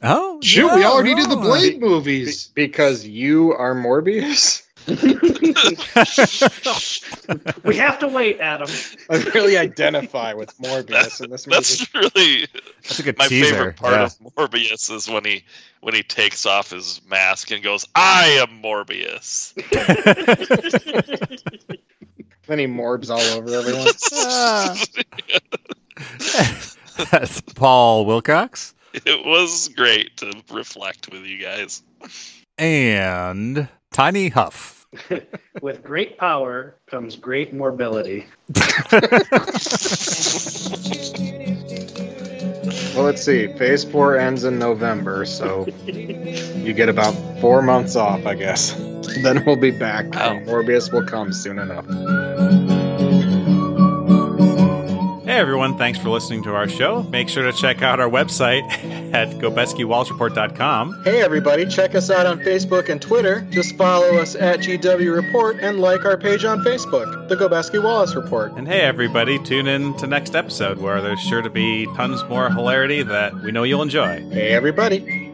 [0.00, 1.42] Oh, Shoot, we yeah, already did the no.
[1.42, 2.46] Blade Be- movies.
[2.54, 4.62] because you are Morbius.
[7.64, 8.68] we have to wait, Adam.
[9.10, 11.56] I really identify with Morbius in this movie.
[11.56, 12.46] That's really
[12.82, 13.54] That's a good my teaser.
[13.54, 14.04] favorite part yeah.
[14.04, 15.44] of Morbius is when he
[15.80, 19.54] when he takes off his mask and goes, "I am Morbius."
[22.48, 23.84] Then he morbs all over everyone.
[27.10, 31.82] That's Paul Wilcox It was great to reflect with you guys.
[32.56, 34.86] and Tiny Huff.
[35.62, 38.26] With great power comes great morbidity.
[42.94, 43.46] Well, let's see.
[43.58, 48.74] Phase four ends in November, so you get about four months off, I guess.
[49.22, 50.06] Then we'll be back.
[50.14, 50.38] Wow.
[50.40, 51.86] Morbius will come soon enough.
[55.38, 57.04] Hey everyone, thanks for listening to our show.
[57.04, 58.68] Make sure to check out our website
[59.14, 61.04] at gobeskiwallsreport.com.
[61.04, 63.42] Hey, everybody, check us out on Facebook and Twitter.
[63.48, 68.16] Just follow us at GW Report and like our page on Facebook, The Gobeski Wallace
[68.16, 68.50] Report.
[68.54, 72.50] And hey everybody, tune in to next episode where there's sure to be tons more
[72.50, 74.28] hilarity that we know you'll enjoy.
[74.30, 75.27] Hey, everybody.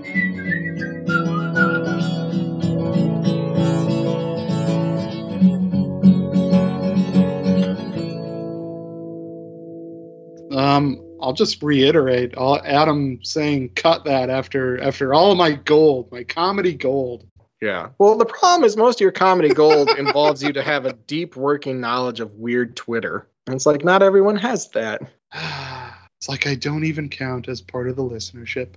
[10.64, 16.10] Um, I'll just reiterate all Adam saying cut that after after all of my gold,
[16.10, 17.26] my comedy gold.
[17.60, 17.90] Yeah.
[17.98, 21.36] Well, the problem is most of your comedy gold involves you to have a deep
[21.36, 23.28] working knowledge of weird Twitter.
[23.46, 25.02] And it's like not everyone has that.
[26.20, 28.76] It's like I don't even count as part of the listenership.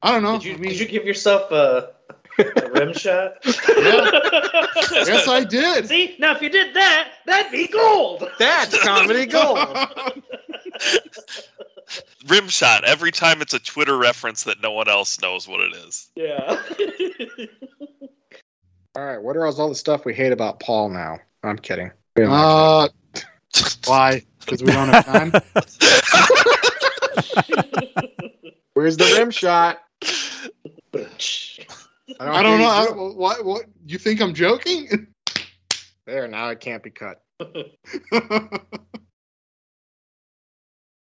[0.00, 0.38] I don't know.
[0.38, 1.90] Did you, I mean, did you give yourself a,
[2.38, 3.34] a rim shot?
[3.44, 5.88] yes, I did.
[5.88, 8.24] See, now if you did that, that'd be gold.
[8.38, 9.68] That's comedy gold.
[12.26, 15.72] Rim shot every time it's a Twitter reference that no one else knows what it
[15.74, 16.10] is.
[16.14, 16.48] Yeah.
[18.96, 19.22] All right.
[19.22, 21.18] What are all the stuff we hate about Paul now?
[21.42, 21.90] I'm kidding.
[22.16, 22.88] We uh,
[23.86, 24.22] why?
[24.40, 25.32] Because we don't have time.
[28.74, 29.82] Where's the rim shot?
[32.20, 32.70] I don't hear know.
[32.70, 33.16] I, do it.
[33.16, 33.44] what?
[33.44, 33.64] What?
[33.86, 35.08] You think I'm joking?
[36.06, 37.20] There, now it can't be cut.